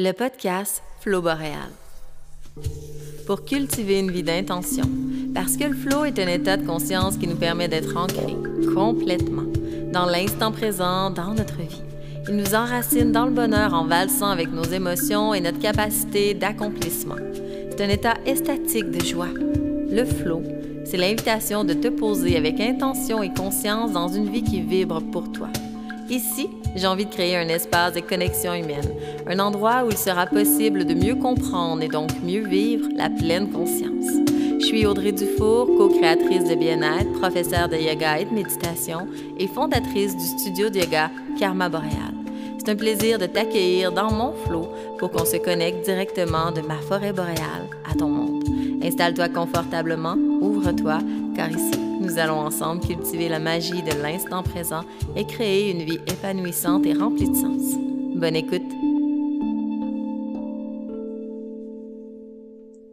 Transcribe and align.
Le 0.00 0.12
podcast 0.12 0.80
Flow 1.00 1.22
Boréal. 1.22 1.72
Pour 3.26 3.44
cultiver 3.44 3.98
une 3.98 4.12
vie 4.12 4.22
d'intention, 4.22 4.84
parce 5.34 5.56
que 5.56 5.64
le 5.64 5.74
flow 5.74 6.04
est 6.04 6.20
un 6.20 6.28
état 6.28 6.56
de 6.56 6.64
conscience 6.64 7.16
qui 7.16 7.26
nous 7.26 7.34
permet 7.34 7.66
d'être 7.66 7.96
ancrés 7.96 8.36
complètement 8.72 9.50
dans 9.92 10.06
l'instant 10.06 10.52
présent, 10.52 11.10
dans 11.10 11.34
notre 11.34 11.56
vie. 11.56 11.82
Il 12.28 12.36
nous 12.36 12.54
enracine 12.54 13.10
dans 13.10 13.24
le 13.24 13.32
bonheur 13.32 13.74
en 13.74 13.86
valsant 13.86 14.30
avec 14.30 14.52
nos 14.52 14.62
émotions 14.62 15.34
et 15.34 15.40
notre 15.40 15.58
capacité 15.58 16.32
d'accomplissement. 16.32 17.16
C'est 17.68 17.80
un 17.80 17.88
état 17.88 18.14
estatique 18.24 18.92
de 18.92 19.04
joie. 19.04 19.34
Le 19.34 20.04
flow, 20.04 20.44
c'est 20.84 20.96
l'invitation 20.96 21.64
de 21.64 21.74
te 21.74 21.88
poser 21.88 22.36
avec 22.36 22.60
intention 22.60 23.20
et 23.20 23.34
conscience 23.34 23.90
dans 23.90 24.06
une 24.06 24.30
vie 24.30 24.44
qui 24.44 24.60
vibre 24.60 25.02
pour 25.10 25.32
toi. 25.32 25.48
Ici, 26.08 26.48
j'ai 26.74 26.86
envie 26.86 27.06
de 27.06 27.10
créer 27.10 27.36
un 27.36 27.48
espace 27.48 27.94
de 27.94 28.00
connexion 28.00 28.54
humaine, 28.54 28.88
un 29.26 29.38
endroit 29.38 29.84
où 29.84 29.90
il 29.90 29.96
sera 29.96 30.26
possible 30.26 30.84
de 30.84 30.94
mieux 30.94 31.14
comprendre 31.14 31.82
et 31.82 31.88
donc 31.88 32.10
mieux 32.22 32.46
vivre 32.46 32.88
la 32.96 33.10
pleine 33.10 33.50
conscience. 33.50 34.06
Je 34.60 34.66
suis 34.66 34.86
Audrey 34.86 35.12
Dufour, 35.12 35.66
co-créatrice 35.78 36.44
de 36.44 36.54
bien-être, 36.54 37.12
professeure 37.20 37.68
de 37.68 37.76
yoga 37.76 38.18
et 38.18 38.24
de 38.24 38.34
méditation 38.34 39.06
et 39.38 39.46
fondatrice 39.46 40.16
du 40.16 40.24
studio 40.24 40.68
de 40.68 40.80
yoga 40.80 41.10
Karma 41.38 41.68
Boreal. 41.68 42.14
C'est 42.58 42.70
un 42.70 42.76
plaisir 42.76 43.18
de 43.18 43.26
t'accueillir 43.26 43.92
dans 43.92 44.12
mon 44.12 44.32
flot 44.32 44.68
pour 44.98 45.10
qu'on 45.10 45.24
se 45.24 45.36
connecte 45.36 45.84
directement 45.84 46.50
de 46.50 46.60
ma 46.60 46.76
forêt 46.76 47.12
boréale 47.12 47.68
à 47.90 47.94
ton 47.94 48.08
monde. 48.08 48.44
Installe-toi 48.82 49.28
confortablement, 49.28 50.16
ouvre-toi, 50.40 50.98
car 51.34 51.50
ici, 51.50 51.87
nous 52.08 52.18
allons 52.18 52.38
ensemble 52.38 52.80
cultiver 52.80 53.28
la 53.28 53.38
magie 53.38 53.82
de 53.82 53.92
l'instant 54.00 54.42
présent 54.42 54.82
et 55.14 55.26
créer 55.26 55.70
une 55.70 55.82
vie 55.82 56.00
épanouissante 56.06 56.86
et 56.86 56.94
remplie 56.94 57.28
de 57.28 57.34
sens. 57.34 57.74
Bonne 58.16 58.34
écoute! 58.34 58.62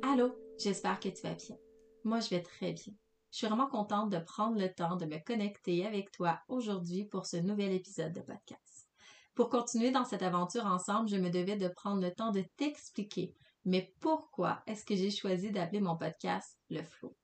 Allô, 0.01 0.35
j'espère 0.59 0.99
que 0.99 1.07
tu 1.07 1.21
vas 1.21 1.33
bien. 1.33 1.55
Moi, 2.03 2.19
je 2.19 2.29
vais 2.29 2.41
très 2.41 2.73
bien. 2.73 2.93
Je 3.31 3.37
suis 3.37 3.47
vraiment 3.47 3.67
contente 3.67 4.09
de 4.09 4.19
prendre 4.19 4.59
le 4.59 4.67
temps 4.67 4.97
de 4.97 5.05
me 5.05 5.23
connecter 5.23 5.85
avec 5.85 6.11
toi 6.11 6.41
aujourd'hui 6.49 7.05
pour 7.05 7.25
ce 7.25 7.37
nouvel 7.37 7.71
épisode 7.71 8.11
de 8.11 8.21
podcast. 8.21 8.89
Pour 9.33 9.49
continuer 9.49 9.91
dans 9.91 10.05
cette 10.05 10.23
aventure 10.23 10.65
ensemble, 10.65 11.07
je 11.07 11.15
me 11.15 11.29
devais 11.29 11.55
de 11.55 11.69
prendre 11.69 12.01
le 12.01 12.11
temps 12.11 12.31
de 12.31 12.43
t'expliquer, 12.57 13.33
mais 13.63 13.93
pourquoi 14.01 14.61
est-ce 14.67 14.83
que 14.83 14.95
j'ai 14.97 15.11
choisi 15.11 15.51
d'appeler 15.51 15.79
mon 15.79 15.95
podcast 15.95 16.57
Le 16.69 16.83
Flow? 16.83 17.15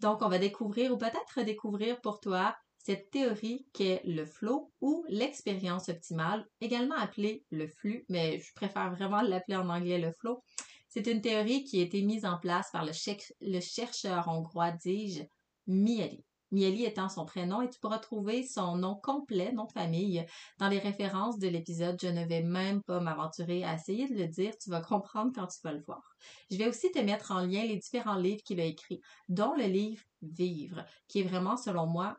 Donc, 0.00 0.22
on 0.22 0.28
va 0.28 0.38
découvrir 0.38 0.92
ou 0.92 0.96
peut-être 0.96 1.38
redécouvrir 1.38 2.00
pour 2.00 2.20
toi 2.20 2.56
cette 2.78 3.10
théorie 3.10 3.66
qu'est 3.72 4.00
le 4.04 4.24
flow 4.24 4.72
ou 4.80 5.04
l'expérience 5.08 5.88
optimale, 5.88 6.46
également 6.60 6.96
appelée 6.96 7.44
le 7.50 7.66
flux, 7.66 8.06
mais 8.08 8.38
je 8.38 8.52
préfère 8.54 8.90
vraiment 8.94 9.20
l'appeler 9.20 9.56
en 9.56 9.68
anglais 9.68 9.98
le 9.98 10.12
flow. 10.12 10.42
C'est 10.88 11.06
une 11.06 11.20
théorie 11.20 11.64
qui 11.64 11.80
a 11.80 11.82
été 11.82 12.00
mise 12.02 12.24
en 12.24 12.38
place 12.38 12.70
par 12.72 12.86
le, 12.86 13.60
chercheur 13.60 14.28
hongrois, 14.28 14.70
dis-je, 14.70 15.22
Mieli. 15.66 16.24
Mieli 16.50 16.84
étant 16.84 17.08
son 17.08 17.24
prénom 17.24 17.62
et 17.62 17.68
tu 17.68 17.78
pourras 17.78 17.98
trouver 17.98 18.42
son 18.42 18.76
nom 18.76 18.94
complet, 18.94 19.52
nom 19.52 19.64
de 19.64 19.72
famille, 19.72 20.24
dans 20.58 20.68
les 20.68 20.78
références 20.78 21.38
de 21.38 21.48
l'épisode. 21.48 21.98
Je 22.00 22.08
ne 22.08 22.24
vais 22.24 22.42
même 22.42 22.82
pas 22.82 23.00
m'aventurer 23.00 23.64
à 23.64 23.74
essayer 23.74 24.08
de 24.08 24.14
le 24.14 24.26
dire, 24.26 24.56
tu 24.58 24.70
vas 24.70 24.80
comprendre 24.80 25.32
quand 25.34 25.46
tu 25.46 25.58
vas 25.62 25.72
le 25.72 25.82
voir. 25.86 26.16
Je 26.50 26.56
vais 26.56 26.68
aussi 26.68 26.90
te 26.90 26.98
mettre 26.98 27.32
en 27.32 27.40
lien 27.40 27.64
les 27.64 27.76
différents 27.76 28.16
livres 28.16 28.42
qu'il 28.42 28.60
a 28.60 28.64
écrits, 28.64 29.00
dont 29.28 29.54
le 29.54 29.64
livre 29.64 30.02
Vivre, 30.20 30.84
qui 31.06 31.20
est 31.20 31.24
vraiment, 31.24 31.56
selon 31.56 31.86
moi, 31.86 32.18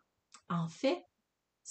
en 0.50 0.70
fait, 0.70 1.04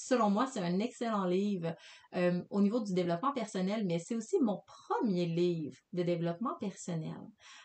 selon 0.07 0.31
moi, 0.31 0.47
c'est 0.47 0.61
un 0.61 0.79
excellent 0.79 1.25
livre 1.25 1.75
euh, 2.15 2.43
au 2.51 2.61
niveau 2.61 2.81
du 2.81 2.95
développement 2.95 3.33
personnel, 3.33 3.85
mais 3.87 3.99
c'est 3.99 4.15
aussi 4.15 4.39
mon 4.41 4.63
premier 4.67 5.27
livre 5.27 5.77
de 5.93 6.03
développement 6.03 6.55
personnel. 6.61 7.19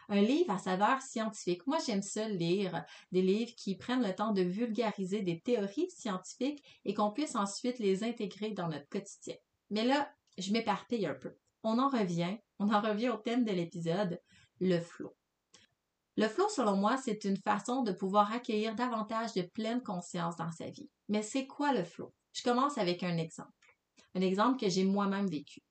Un 0.10 0.22
livre 0.22 0.52
à 0.52 0.58
saveur 0.58 1.02
scientifique. 1.02 1.66
Moi, 1.68 1.78
j'aime 1.86 2.02
ça 2.02 2.28
lire 2.28 2.84
des 3.12 3.22
livres 3.22 3.54
qui 3.56 3.76
prennent 3.76 4.06
le 4.06 4.16
temps 4.16 4.34
de 4.34 4.42
vulgariser 4.42 5.22
des 5.22 5.40
théories 5.40 5.90
scientifiques 5.90 6.64
et 6.86 6.94
qu'on 6.94 7.12
puisse 7.12 7.36
ensuite 7.36 7.80
les 7.80 8.04
intégrer 8.04 8.52
dans 8.52 8.68
notre 8.68 8.90
quotidien. 8.90 9.36
Mais 9.70 9.86
là, 9.86 10.10
je 10.38 10.52
m'éparpille 10.52 11.06
un 11.06 11.16
peu. 11.16 11.36
On 11.64 11.80
en 11.80 11.88
revient, 11.88 12.38
on 12.60 12.74
en 12.74 12.82
revient 12.82 13.10
au 13.10 13.18
thème 13.18 13.46
de 13.46 13.52
l'épisode, 13.52 14.20
le 14.60 14.80
flow. 14.80 15.16
Le 16.16 16.28
flow, 16.28 16.48
selon 16.50 16.76
moi, 16.76 16.98
c'est 16.98 17.24
une 17.24 17.38
façon 17.38 17.82
de 17.82 17.92
pouvoir 17.92 18.32
accueillir 18.32 18.76
davantage 18.76 19.34
de 19.34 19.42
pleine 19.42 19.82
conscience 19.82 20.36
dans 20.36 20.52
sa 20.52 20.70
vie. 20.70 20.90
Mais 21.10 21.24
c'est 21.24 21.48
quoi 21.48 21.74
le 21.74 21.84
flow? 21.84 22.14
Je 22.34 22.44
commence 22.44 22.78
avec 22.78 23.04
un 23.04 23.18
exemple. 23.18 23.52
Un 24.16 24.22
exemple 24.22 24.60
que 24.60 24.70
j'ai 24.70 24.86
moi-même 24.86 25.28
vécu. 25.28 25.62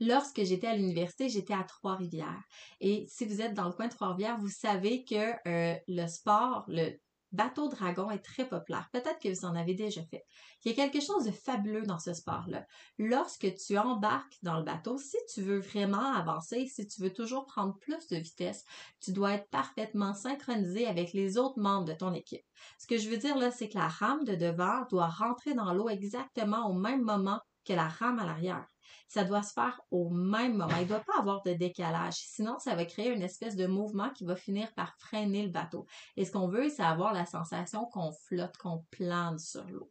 Lorsque 0.00 0.42
j'étais 0.42 0.66
à 0.66 0.76
l'université, 0.76 1.28
j'étais 1.28 1.54
à 1.54 1.64
Trois-Rivières. 1.64 2.42
Et 2.80 3.06
si 3.08 3.26
vous 3.26 3.40
êtes 3.40 3.54
dans 3.54 3.66
le 3.66 3.72
coin 3.72 3.86
de 3.86 3.92
Trois-Rivières, 3.92 4.38
vous 4.38 4.48
savez 4.48 5.04
que 5.04 5.32
euh, 5.48 5.76
le 5.88 6.06
sport, 6.06 6.64
le 6.68 6.98
bateau 7.32 7.68
dragon 7.68 8.10
est 8.10 8.24
très 8.24 8.48
populaire. 8.48 8.88
Peut-être 8.92 9.18
que 9.20 9.28
vous 9.28 9.44
en 9.44 9.54
avez 9.54 9.74
déjà 9.74 10.02
fait. 10.04 10.24
Il 10.64 10.70
y 10.70 10.72
a 10.72 10.76
quelque 10.76 11.04
chose 11.04 11.24
de 11.24 11.30
fabuleux 11.30 11.82
dans 11.82 11.98
ce 11.98 12.14
sport-là. 12.14 12.66
Lorsque 12.98 13.54
tu 13.54 13.76
embarques 13.78 14.36
dans 14.42 14.58
le 14.58 14.64
bateau, 14.64 14.98
si 14.98 15.16
tu 15.32 15.42
veux 15.42 15.58
vraiment 15.58 16.14
avancer, 16.14 16.66
si 16.66 16.86
tu 16.86 17.02
veux 17.02 17.12
toujours 17.12 17.46
prendre 17.46 17.76
plus 17.78 18.08
de 18.08 18.16
vitesse, 18.16 18.64
tu 19.00 19.12
dois 19.12 19.34
être 19.34 19.48
parfaitement 19.50 20.14
synchronisé 20.14 20.86
avec 20.86 21.12
les 21.12 21.38
autres 21.38 21.60
membres 21.60 21.86
de 21.86 21.94
ton 21.94 22.12
équipe. 22.12 22.44
Ce 22.78 22.86
que 22.86 22.98
je 22.98 23.08
veux 23.08 23.18
dire 23.18 23.36
là, 23.36 23.50
c'est 23.50 23.68
que 23.68 23.78
la 23.78 23.88
rame 23.88 24.24
de 24.24 24.34
devant 24.34 24.84
doit 24.90 25.08
rentrer 25.08 25.54
dans 25.54 25.72
l'eau 25.72 25.88
exactement 25.88 26.68
au 26.68 26.72
même 26.72 27.02
moment 27.02 27.40
que 27.64 27.72
la 27.74 27.88
rame 27.88 28.18
à 28.18 28.24
l'arrière 28.24 28.66
ça 29.08 29.24
doit 29.24 29.42
se 29.42 29.52
faire 29.52 29.80
au 29.90 30.10
même 30.10 30.56
moment. 30.56 30.76
Il 30.76 30.82
ne 30.82 30.88
doit 30.88 31.00
pas 31.00 31.18
avoir 31.18 31.42
de 31.42 31.54
décalage. 31.54 32.14
Sinon, 32.14 32.58
ça 32.58 32.76
va 32.76 32.84
créer 32.84 33.10
une 33.10 33.22
espèce 33.22 33.56
de 33.56 33.66
mouvement 33.66 34.10
qui 34.10 34.24
va 34.24 34.36
finir 34.36 34.72
par 34.74 34.94
freiner 34.98 35.42
le 35.42 35.50
bateau. 35.50 35.86
Et 36.16 36.24
ce 36.24 36.32
qu'on 36.32 36.48
veut, 36.48 36.68
c'est 36.68 36.82
avoir 36.82 37.14
la 37.14 37.24
sensation 37.24 37.86
qu'on 37.86 38.12
flotte, 38.12 38.56
qu'on 38.58 38.84
plane 38.90 39.38
sur 39.38 39.64
l'eau. 39.64 39.90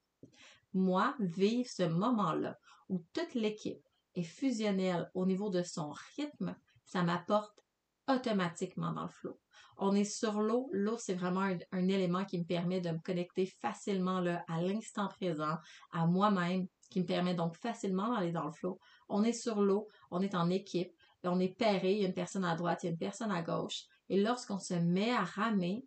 Moi, 0.74 1.16
vivre 1.20 1.68
ce 1.68 1.84
moment-là 1.84 2.58
où 2.90 3.04
toute 3.14 3.34
l'équipe 3.34 3.84
est 4.16 4.24
fusionnelle 4.24 5.10
au 5.16 5.26
niveau 5.26 5.50
de 5.50 5.64
son 5.64 5.92
rythme, 6.16 6.56
ça 6.86 7.04
m'apporte 7.04 7.60
automatiquement 8.08 8.92
dans 8.94 9.04
le 9.04 9.10
flot. 9.10 9.40
On 9.78 9.94
est 9.94 10.06
sur 10.06 10.42
l'eau. 10.42 10.70
L'eau, 10.72 10.98
c'est 10.98 11.14
vraiment 11.14 11.42
un, 11.72 11.88
élément 11.88 12.26
qui 12.26 12.40
me 12.40 12.46
permet 12.46 12.82
de 12.82 12.90
me 12.90 13.00
connecter 13.00 13.46
facilement 13.46 14.20
là, 14.20 14.44
à 14.48 14.62
l'instant 14.62 15.08
présent, 15.08 15.58
à 15.92 16.08
moi-même, 16.08 16.68
qui 16.90 17.02
me 17.02 17.06
permet 17.06 17.36
donc 17.36 17.56
facilement 17.58 18.14
d'aller 18.14 18.32
dans 18.32 18.46
le 18.46 18.52
flot. 18.52 18.80
On 19.10 19.24
est 19.24 19.34
sur 19.34 19.62
l'eau, 19.62 19.88
on 20.12 20.22
est 20.22 20.36
en 20.36 20.50
équipe, 20.50 20.94
on 21.24 21.40
est 21.40 21.56
pairé, 21.56 21.94
il 21.94 22.02
y 22.02 22.06
a 22.06 22.08
une 22.08 22.14
personne 22.14 22.46
à 22.46 22.56
droite, 22.56 22.84
il 22.84 22.88
y 22.88 22.90
a 22.90 22.92
une 22.92 22.98
personne 22.98 23.32
à 23.32 23.42
gauche. 23.42 23.84
Et 24.10 24.22
lorsqu'on 24.22 24.60
se 24.60 24.74
met 24.74 25.12
à 25.12 25.24
ramer, 25.24 25.86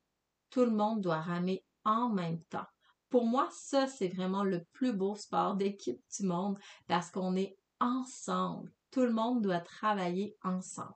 tout 0.51 0.65
le 0.65 0.71
monde 0.71 1.01
doit 1.01 1.21
ramer 1.21 1.65
en 1.85 2.11
même 2.11 2.43
temps. 2.45 2.67
Pour 3.09 3.27
moi, 3.27 3.49
ça, 3.51 3.87
c'est 3.87 4.09
vraiment 4.09 4.45
le 4.45 4.65
plus 4.73 4.93
beau 4.93 5.15
sport 5.17 5.57
d'équipe 5.57 6.01
du 6.17 6.27
monde 6.27 6.59
parce 6.87 7.11
qu'on 7.11 7.35
est 7.37 7.57
ensemble. 7.81 8.73
Tout 8.91 9.03
le 9.03 9.13
monde 9.13 9.43
doit 9.43 9.61
travailler 9.61 10.37
ensemble. 10.43 10.95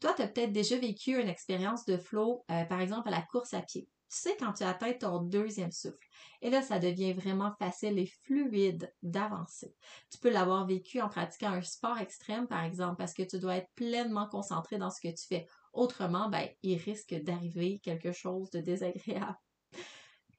Toi, 0.00 0.12
tu 0.14 0.22
as 0.22 0.28
peut-être 0.28 0.52
déjà 0.52 0.78
vécu 0.78 1.20
une 1.20 1.28
expérience 1.28 1.84
de 1.84 1.96
flow, 1.96 2.44
euh, 2.50 2.64
par 2.64 2.80
exemple 2.80 3.08
à 3.08 3.12
la 3.12 3.22
course 3.22 3.54
à 3.54 3.62
pied. 3.62 3.88
Tu 4.08 4.18
sais 4.18 4.36
quand 4.38 4.52
tu 4.52 4.62
atteins 4.62 4.92
ton 4.92 5.18
deuxième 5.20 5.72
souffle. 5.72 6.06
Et 6.40 6.50
là, 6.50 6.62
ça 6.62 6.78
devient 6.78 7.12
vraiment 7.12 7.52
facile 7.58 7.98
et 7.98 8.06
fluide 8.06 8.94
d'avancer. 9.02 9.74
Tu 10.12 10.18
peux 10.18 10.30
l'avoir 10.30 10.66
vécu 10.66 11.00
en 11.00 11.08
pratiquant 11.08 11.50
un 11.50 11.62
sport 11.62 11.98
extrême, 11.98 12.46
par 12.46 12.62
exemple, 12.62 12.96
parce 12.98 13.14
que 13.14 13.24
tu 13.24 13.38
dois 13.38 13.56
être 13.56 13.70
pleinement 13.74 14.28
concentré 14.28 14.78
dans 14.78 14.90
ce 14.90 15.00
que 15.00 15.12
tu 15.12 15.26
fais. 15.26 15.46
Autrement, 15.72 16.28
ben, 16.28 16.48
il 16.62 16.78
risque 16.78 17.14
d'arriver 17.14 17.80
quelque 17.80 18.12
chose 18.12 18.50
de 18.50 18.60
désagréable. 18.60 19.36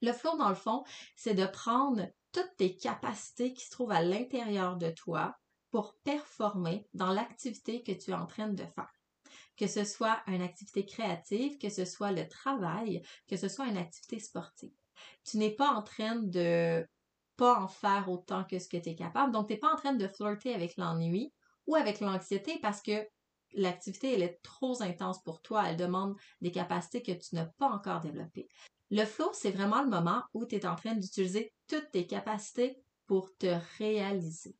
Le 0.00 0.12
flow, 0.12 0.36
dans 0.38 0.48
le 0.48 0.54
fond, 0.54 0.84
c'est 1.16 1.34
de 1.34 1.46
prendre 1.46 2.08
toutes 2.32 2.56
tes 2.56 2.76
capacités 2.76 3.52
qui 3.52 3.64
se 3.64 3.70
trouvent 3.70 3.92
à 3.92 4.02
l'intérieur 4.02 4.76
de 4.76 4.90
toi 4.90 5.36
pour 5.70 5.94
performer 6.04 6.88
dans 6.94 7.12
l'activité 7.12 7.82
que 7.82 7.92
tu 7.92 8.12
es 8.12 8.14
en 8.14 8.26
train 8.26 8.48
de 8.48 8.64
faire 8.64 8.92
que 9.58 9.66
ce 9.66 9.84
soit 9.84 10.20
une 10.26 10.42
activité 10.42 10.86
créative, 10.86 11.58
que 11.58 11.68
ce 11.68 11.84
soit 11.84 12.12
le 12.12 12.28
travail, 12.28 13.02
que 13.26 13.36
ce 13.36 13.48
soit 13.48 13.66
une 13.66 13.76
activité 13.76 14.18
sportive. 14.18 14.72
Tu 15.24 15.38
n'es 15.38 15.50
pas 15.50 15.70
en 15.70 15.82
train 15.82 16.16
de 16.16 16.86
pas 17.36 17.60
en 17.60 17.68
faire 17.68 18.08
autant 18.08 18.44
que 18.44 18.58
ce 18.58 18.68
que 18.68 18.76
tu 18.76 18.90
es 18.90 18.94
capable. 18.96 19.32
Donc, 19.32 19.46
tu 19.46 19.54
n'es 19.54 19.58
pas 19.60 19.72
en 19.72 19.76
train 19.76 19.94
de 19.94 20.08
flirter 20.08 20.54
avec 20.54 20.76
l'ennui 20.76 21.32
ou 21.66 21.76
avec 21.76 22.00
l'anxiété 22.00 22.58
parce 22.60 22.82
que 22.82 23.06
l'activité, 23.52 24.14
elle 24.14 24.22
est 24.22 24.40
trop 24.42 24.82
intense 24.82 25.22
pour 25.22 25.40
toi. 25.40 25.68
Elle 25.68 25.76
demande 25.76 26.16
des 26.40 26.50
capacités 26.50 27.00
que 27.00 27.12
tu 27.12 27.36
n'as 27.36 27.46
pas 27.46 27.68
encore 27.68 28.00
développées. 28.00 28.48
Le 28.90 29.04
flow, 29.04 29.30
c'est 29.32 29.52
vraiment 29.52 29.82
le 29.82 29.88
moment 29.88 30.22
où 30.34 30.46
tu 30.46 30.56
es 30.56 30.66
en 30.66 30.74
train 30.74 30.94
d'utiliser 30.94 31.52
toutes 31.68 31.90
tes 31.92 32.06
capacités 32.06 32.82
pour 33.06 33.36
te 33.36 33.54
réaliser. 33.78 34.56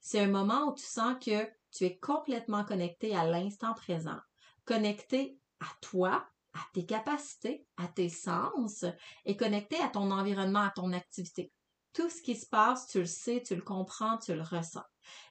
C'est 0.00 0.20
un 0.20 0.28
moment 0.28 0.68
où 0.68 0.74
tu 0.74 0.84
sens 0.84 1.16
que 1.24 1.48
tu 1.72 1.84
es 1.84 1.98
complètement 1.98 2.64
connecté 2.64 3.16
à 3.16 3.24
l'instant 3.24 3.74
présent 3.74 4.18
connecté 4.64 5.38
à 5.60 5.66
toi, 5.80 6.26
à 6.54 6.60
tes 6.74 6.84
capacités, 6.84 7.66
à 7.76 7.88
tes 7.88 8.08
sens 8.08 8.84
et 9.24 9.36
connecté 9.36 9.76
à 9.80 9.88
ton 9.88 10.10
environnement, 10.10 10.60
à 10.60 10.72
ton 10.74 10.92
activité. 10.92 11.52
Tout 11.92 12.08
ce 12.08 12.22
qui 12.22 12.36
se 12.36 12.46
passe, 12.46 12.88
tu 12.88 13.00
le 13.00 13.06
sais, 13.06 13.42
tu 13.44 13.54
le 13.54 13.62
comprends, 13.62 14.18
tu 14.18 14.34
le 14.34 14.42
ressens. 14.42 14.84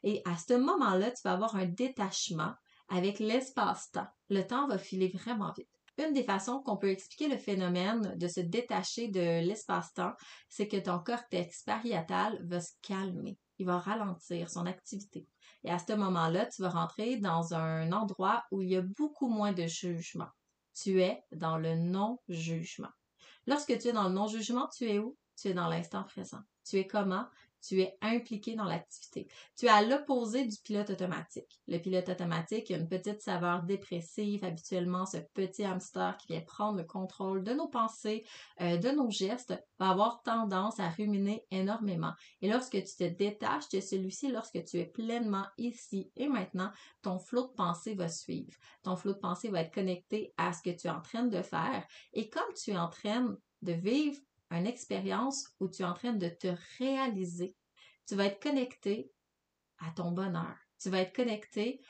Et 0.03 0.21
à 0.25 0.37
ce 0.37 0.53
moment-là, 0.53 1.11
tu 1.11 1.21
vas 1.23 1.33
avoir 1.33 1.55
un 1.55 1.65
détachement 1.65 2.53
avec 2.89 3.19
l'espace-temps. 3.19 4.07
Le 4.29 4.43
temps 4.43 4.67
va 4.67 4.77
filer 4.77 5.09
vraiment 5.09 5.53
vite. 5.53 5.69
Une 5.97 6.13
des 6.13 6.23
façons 6.23 6.61
qu'on 6.61 6.77
peut 6.77 6.89
expliquer 6.89 7.27
le 7.27 7.37
phénomène 7.37 8.15
de 8.17 8.27
se 8.27 8.39
détacher 8.39 9.07
de 9.07 9.45
l'espace-temps, 9.45 10.13
c'est 10.49 10.67
que 10.67 10.77
ton 10.77 10.99
cortex 10.99 11.63
pariétal 11.63 12.39
va 12.47 12.61
se 12.61 12.73
calmer. 12.81 13.37
Il 13.59 13.65
va 13.65 13.77
ralentir 13.77 14.49
son 14.49 14.65
activité. 14.65 15.27
Et 15.63 15.71
à 15.71 15.79
ce 15.79 15.93
moment-là, 15.93 16.45
tu 16.47 16.61
vas 16.61 16.69
rentrer 16.69 17.17
dans 17.17 17.53
un 17.53 17.91
endroit 17.91 18.43
où 18.51 18.61
il 18.61 18.69
y 18.69 18.75
a 18.75 18.81
beaucoup 18.81 19.29
moins 19.29 19.51
de 19.51 19.67
jugement. 19.67 20.29
Tu 20.73 21.01
es 21.01 21.23
dans 21.31 21.57
le 21.57 21.75
non-jugement. 21.75 22.89
Lorsque 23.47 23.77
tu 23.77 23.89
es 23.89 23.91
dans 23.93 24.07
le 24.07 24.13
non-jugement, 24.13 24.69
tu 24.75 24.89
es 24.89 24.99
où? 24.99 25.17
Tu 25.39 25.49
es 25.49 25.53
dans 25.53 25.67
l'instant 25.67 26.03
présent. 26.03 26.41
Tu 26.63 26.77
es 26.77 26.87
comment? 26.87 27.27
Tu 27.61 27.81
es 27.81 27.97
impliqué 28.01 28.55
dans 28.55 28.65
l'activité. 28.65 29.27
Tu 29.57 29.65
es 29.65 29.69
à 29.69 29.81
l'opposé 29.81 30.45
du 30.45 30.57
pilote 30.57 30.89
automatique. 30.89 31.61
Le 31.67 31.77
pilote 31.77 32.09
automatique 32.09 32.71
a 32.71 32.77
une 32.77 32.87
petite 32.87 33.21
saveur 33.21 33.63
dépressive, 33.63 34.43
habituellement 34.43 35.05
ce 35.05 35.17
petit 35.33 35.63
hamster 35.63 36.17
qui 36.17 36.33
vient 36.33 36.41
prendre 36.41 36.77
le 36.77 36.83
contrôle 36.83 37.43
de 37.43 37.53
nos 37.53 37.67
pensées, 37.67 38.25
euh, 38.61 38.77
de 38.77 38.89
nos 38.89 39.09
gestes, 39.09 39.53
va 39.79 39.89
avoir 39.89 40.21
tendance 40.23 40.79
à 40.79 40.89
ruminer 40.89 41.45
énormément. 41.51 42.13
Et 42.41 42.49
lorsque 42.49 42.83
tu 42.83 42.95
te 42.95 43.07
détaches 43.07 43.69
de 43.69 43.79
celui-ci, 43.79 44.31
lorsque 44.31 44.63
tu 44.63 44.77
es 44.77 44.85
pleinement 44.85 45.45
ici 45.57 46.11
et 46.15 46.27
maintenant, 46.27 46.71
ton 47.01 47.19
flot 47.19 47.47
de 47.47 47.53
pensée 47.53 47.95
va 47.95 48.07
suivre. 48.07 48.57
Ton 48.83 48.95
flot 48.95 49.13
de 49.13 49.19
pensée 49.19 49.49
va 49.49 49.61
être 49.61 49.73
connecté 49.73 50.33
à 50.37 50.53
ce 50.53 50.61
que 50.61 50.69
tu 50.69 50.87
es 50.87 50.91
en 50.91 51.01
train 51.01 51.23
de 51.23 51.41
faire. 51.41 51.85
Et 52.13 52.29
comme 52.29 52.53
tu 52.55 52.71
es 52.71 52.77
en 52.77 52.89
train 52.89 53.35
de 53.61 53.73
vivre 53.73 54.19
une 54.51 54.67
expérience 54.67 55.47
où 55.59 55.67
tu 55.67 55.81
es 55.81 55.85
en 55.85 55.93
train 55.93 56.13
de 56.13 56.29
te 56.29 56.53
réaliser. 56.77 57.55
Tu 58.07 58.15
vas 58.15 58.25
être 58.25 58.41
connecté 58.41 59.11
à 59.79 59.91
ton 59.91 60.11
bonheur. 60.11 60.55
Tu 60.79 60.89
vas 60.89 60.99
être 60.99 61.15
connecté 61.15 61.81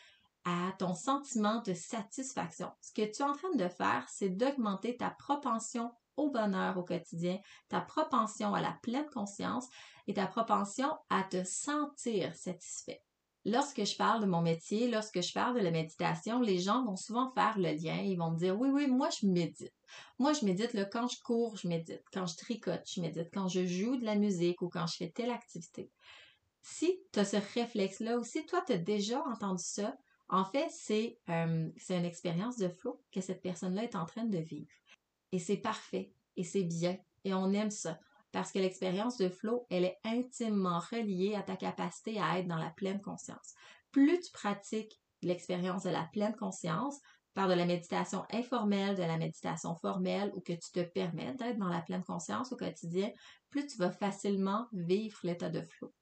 à 0.44 0.74
ton 0.80 0.94
sentiment 0.94 1.62
de 1.62 1.74
satisfaction. 1.74 2.72
Ce 2.81 2.92
que 2.94 3.02
tu 3.02 3.22
es 3.22 3.25
en 3.25 3.34
train 3.34 3.56
de 3.56 3.68
faire, 3.68 4.08
c'est 4.10 4.30
d'augmenter 4.30 4.98
ta 4.98 5.12
propension 5.12 5.92
au 6.18 6.30
bonheur 6.30 6.78
au 6.78 6.84
quotidien, 6.84 7.40
ta 7.69 7.81
propension 7.81 8.54
à 8.54 8.62
la 8.62 8.78
pleine 8.84 9.10
conscience 9.10 9.68
et 10.08 10.13
ta 10.13 10.28
propension 10.28 10.98
à 11.10 11.24
te 11.24 11.44
sentir 11.44 12.36
satisfait 12.36 13.04
lorsque 13.46 13.84
je 13.84 13.96
parle 13.96 14.22
de 14.22 14.28
mon 14.28 14.42
métier, 14.42 14.90
lorsque 14.90 15.22
je 15.22 15.34
parle 15.34 15.56
de 15.56 15.64
la 15.64 15.72
méditation, 15.72 16.40
les 16.42 16.60
gens 16.60 16.86
vont 16.86 16.96
souvent 16.96 17.32
faire 17.32 17.58
le 17.58 17.72
lien. 17.72 17.98
Ils 18.02 18.18
vont 18.18 18.32
me 18.32 18.38
dire, 18.38 18.60
oui, 18.60 18.70
oui, 18.70 18.88
moi, 18.88 19.10
je 19.10 19.26
médite. 19.26 19.74
Moi, 20.20 20.34
je 20.34 20.46
médite 20.46 20.76
quand 20.92 21.08
je 21.08 21.20
cours, 21.22 21.58
je 21.58 21.68
médite. 21.68 22.04
Quand 22.14 22.26
je 22.26 22.36
tricote, 22.38 22.84
je 22.86 23.02
médite. 23.02 23.30
Quand 23.34 23.48
je 23.48 23.66
joue 23.66 23.98
de 23.98 24.06
la 24.06 24.16
musique 24.16 24.62
ou 24.62 24.70
quand 24.70 24.88
je 24.88 24.96
fais 24.98 25.10
telle 25.10 25.32
activité. 25.32 25.90
Si 26.62 27.00
tu 27.12 27.20
as 27.20 27.26
ce 27.26 27.38
réflexe-là 27.56 28.18
ou 28.18 28.24
si 28.24 28.46
toi, 28.46 28.64
tu 28.66 28.74
as 28.74 28.78
déjà 28.78 29.24
entendu 29.26 29.64
ça, 29.64 29.96
en 30.30 30.46
fait, 30.46 30.70
c'est 30.70 31.18
une 31.28 32.06
expérience 32.06 32.58
de 32.58 32.70
flow 32.70 33.02
que 33.12 33.22
cette 33.22 33.42
personne-là 33.42 33.84
est 33.84 33.96
en 33.96 34.06
train 34.06 34.26
de 34.26 34.38
vivre. 34.38 34.72
Et 35.32 35.40
c'est 35.40 35.58
parfait. 35.58 36.14
Et 36.38 36.44
c'est 36.44 36.64
bien. 36.64 36.98
Et 37.24 37.34
on 37.34 37.52
aime 37.52 37.72
ça 37.72 38.00
parce 38.31 38.51
que 38.51 38.60
l'expérience 38.60 39.18
de 39.18 39.30
flow, 39.30 39.66
elle 39.69 39.86
est 39.86 39.98
intimement 40.04 40.80
reliée 40.80 41.36
à 41.36 41.42
ta 41.42 41.56
capacité 41.56 42.19
à 42.19 42.39
être 42.39 42.48
dans 42.48 42.57
la 42.57 42.69
pleine 42.69 43.01
conscience. 43.01 43.54
Plus 43.92 44.19
tu 44.22 44.31
pratiques 44.31 45.00
l'expérience 45.22 45.83
de 45.83 45.89
la 45.89 46.07
pleine 46.12 46.36
conscience, 46.36 47.00
par 47.33 47.48
de 47.48 47.54
la 47.54 47.66
méditation 47.66 48.25
informelle, 48.31 48.95
de 48.95 49.04
la 49.04 49.18
méditation 49.18 49.75
formelle, 49.75 50.31
ou 50.36 50.42
que 50.42 50.54
tu 50.54 50.72
te 50.72 50.81
permets 50.81 51.33
d'être 51.36 51.57
dans 51.57 51.69
la 51.69 51.81
pleine 51.81 52.04
conscience 52.04 52.51
au 52.51 52.57
quotidien, 52.57 53.10
plus 53.50 53.68
tu 53.68 53.78
vas 53.78 53.92
facilement 53.92 54.68
vivre 54.74 55.18
l'état 55.24 55.50
de 55.50 55.62
flow. 55.62 55.94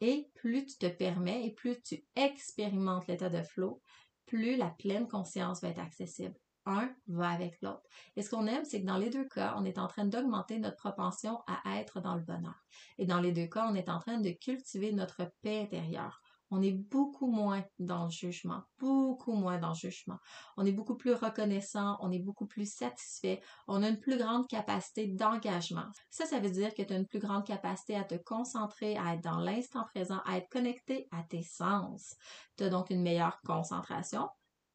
Et 0.00 0.30
plus 0.34 0.66
tu 0.66 0.78
te 0.78 0.86
permets 0.86 1.46
et 1.46 1.52
plus 1.52 1.80
tu 1.82 2.04
expérimentes 2.16 3.06
l'état 3.06 3.28
de 3.28 3.42
flow, 3.42 3.80
plus 4.26 4.56
la 4.56 4.70
pleine 4.70 5.08
conscience 5.08 5.62
va 5.62 5.68
être 5.68 5.80
accessible 5.80 6.34
un 6.66 6.90
va 7.08 7.30
avec 7.30 7.60
l'autre. 7.62 7.82
Et 8.16 8.22
ce 8.22 8.30
qu'on 8.30 8.46
aime, 8.46 8.64
c'est 8.64 8.80
que 8.80 8.86
dans 8.86 8.98
les 8.98 9.10
deux 9.10 9.26
cas, 9.26 9.54
on 9.58 9.64
est 9.64 9.78
en 9.78 9.86
train 9.86 10.04
d'augmenter 10.04 10.58
notre 10.58 10.76
propension 10.76 11.40
à 11.46 11.78
être 11.80 12.00
dans 12.00 12.14
le 12.14 12.22
bonheur. 12.22 12.64
Et 12.98 13.06
dans 13.06 13.20
les 13.20 13.32
deux 13.32 13.46
cas, 13.46 13.68
on 13.70 13.74
est 13.74 13.88
en 13.88 13.98
train 13.98 14.18
de 14.18 14.30
cultiver 14.30 14.92
notre 14.92 15.30
paix 15.42 15.62
intérieure. 15.62 16.20
On 16.54 16.60
est 16.60 16.72
beaucoup 16.72 17.28
moins 17.28 17.64
dans 17.78 18.04
le 18.04 18.10
jugement, 18.10 18.60
beaucoup 18.78 19.32
moins 19.32 19.58
dans 19.58 19.70
le 19.70 19.74
jugement. 19.74 20.18
On 20.58 20.66
est 20.66 20.72
beaucoup 20.72 20.96
plus 20.96 21.14
reconnaissant, 21.14 21.96
on 22.00 22.12
est 22.12 22.18
beaucoup 22.18 22.46
plus 22.46 22.70
satisfait, 22.70 23.40
on 23.68 23.82
a 23.82 23.88
une 23.88 23.98
plus 23.98 24.18
grande 24.18 24.46
capacité 24.48 25.06
d'engagement. 25.06 25.86
Ça, 26.10 26.26
ça 26.26 26.40
veut 26.40 26.50
dire 26.50 26.74
que 26.74 26.82
tu 26.82 26.92
as 26.92 26.98
une 26.98 27.06
plus 27.06 27.20
grande 27.20 27.46
capacité 27.46 27.96
à 27.96 28.04
te 28.04 28.16
concentrer, 28.16 28.98
à 28.98 29.14
être 29.14 29.22
dans 29.22 29.40
l'instant 29.40 29.84
présent, 29.84 30.20
à 30.26 30.36
être 30.36 30.50
connecté 30.50 31.08
à 31.10 31.22
tes 31.22 31.42
sens. 31.42 32.16
Tu 32.58 32.64
as 32.64 32.68
donc 32.68 32.90
une 32.90 33.00
meilleure 33.00 33.40
concentration, 33.46 34.28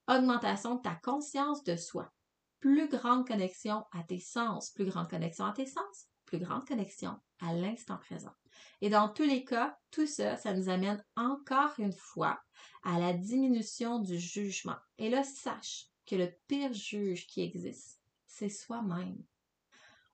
augmentation 0.07 0.75
de 0.75 0.81
ta 0.81 0.95
conscience 0.95 1.63
de 1.63 1.75
soi, 1.75 2.12
plus 2.59 2.88
grande 2.88 3.27
connexion 3.27 3.83
à 3.92 4.04
tes 4.04 4.19
sens, 4.19 4.71
plus 4.71 4.86
grande 4.86 5.09
connexion 5.09 5.45
à 5.45 5.54
tes 5.54 5.65
sens, 5.65 6.07
plus 6.25 6.39
grande 6.39 6.68
connexion 6.68 7.18
à 7.39 7.54
l'instant 7.54 7.98
présent. 7.98 8.33
Et 8.81 8.89
dans 8.89 9.09
tous 9.09 9.24
les 9.24 9.44
cas, 9.44 9.77
tout 9.92 10.07
ça, 10.07 10.38
ça 10.38 10.54
nous 10.54 10.69
amène 10.69 11.04
encore 11.15 11.74
une 11.77 11.94
fois 11.94 12.39
à 12.83 13.00
la 13.00 13.13
diminution 13.13 14.00
du 14.00 14.18
jugement. 14.18 14.77
Et 14.98 15.09
là, 15.09 15.24
sache 15.24 15.88
que 16.06 16.15
le 16.15 16.31
pire 16.48 16.74
juge 16.74 17.27
qui 17.27 17.42
existe, 17.42 18.00
c'est 18.25 18.50
soi-même. 18.50 19.21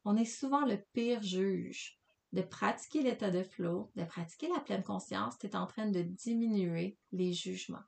On 0.05 0.17
est 0.17 0.25
souvent 0.25 0.65
le 0.65 0.77
pire 0.93 1.21
juge. 1.21 1.99
De 2.33 2.41
pratiquer 2.41 3.03
l'état 3.03 3.29
de 3.29 3.43
flow, 3.43 3.91
de 3.95 4.03
pratiquer 4.03 4.47
la 4.47 4.59
pleine 4.59 4.81
conscience, 4.81 5.37
tu 5.37 5.45
es 5.45 5.55
en 5.55 5.67
train 5.67 5.85
de 5.85 6.01
diminuer 6.01 6.97
les 7.11 7.31
jugements 7.31 7.83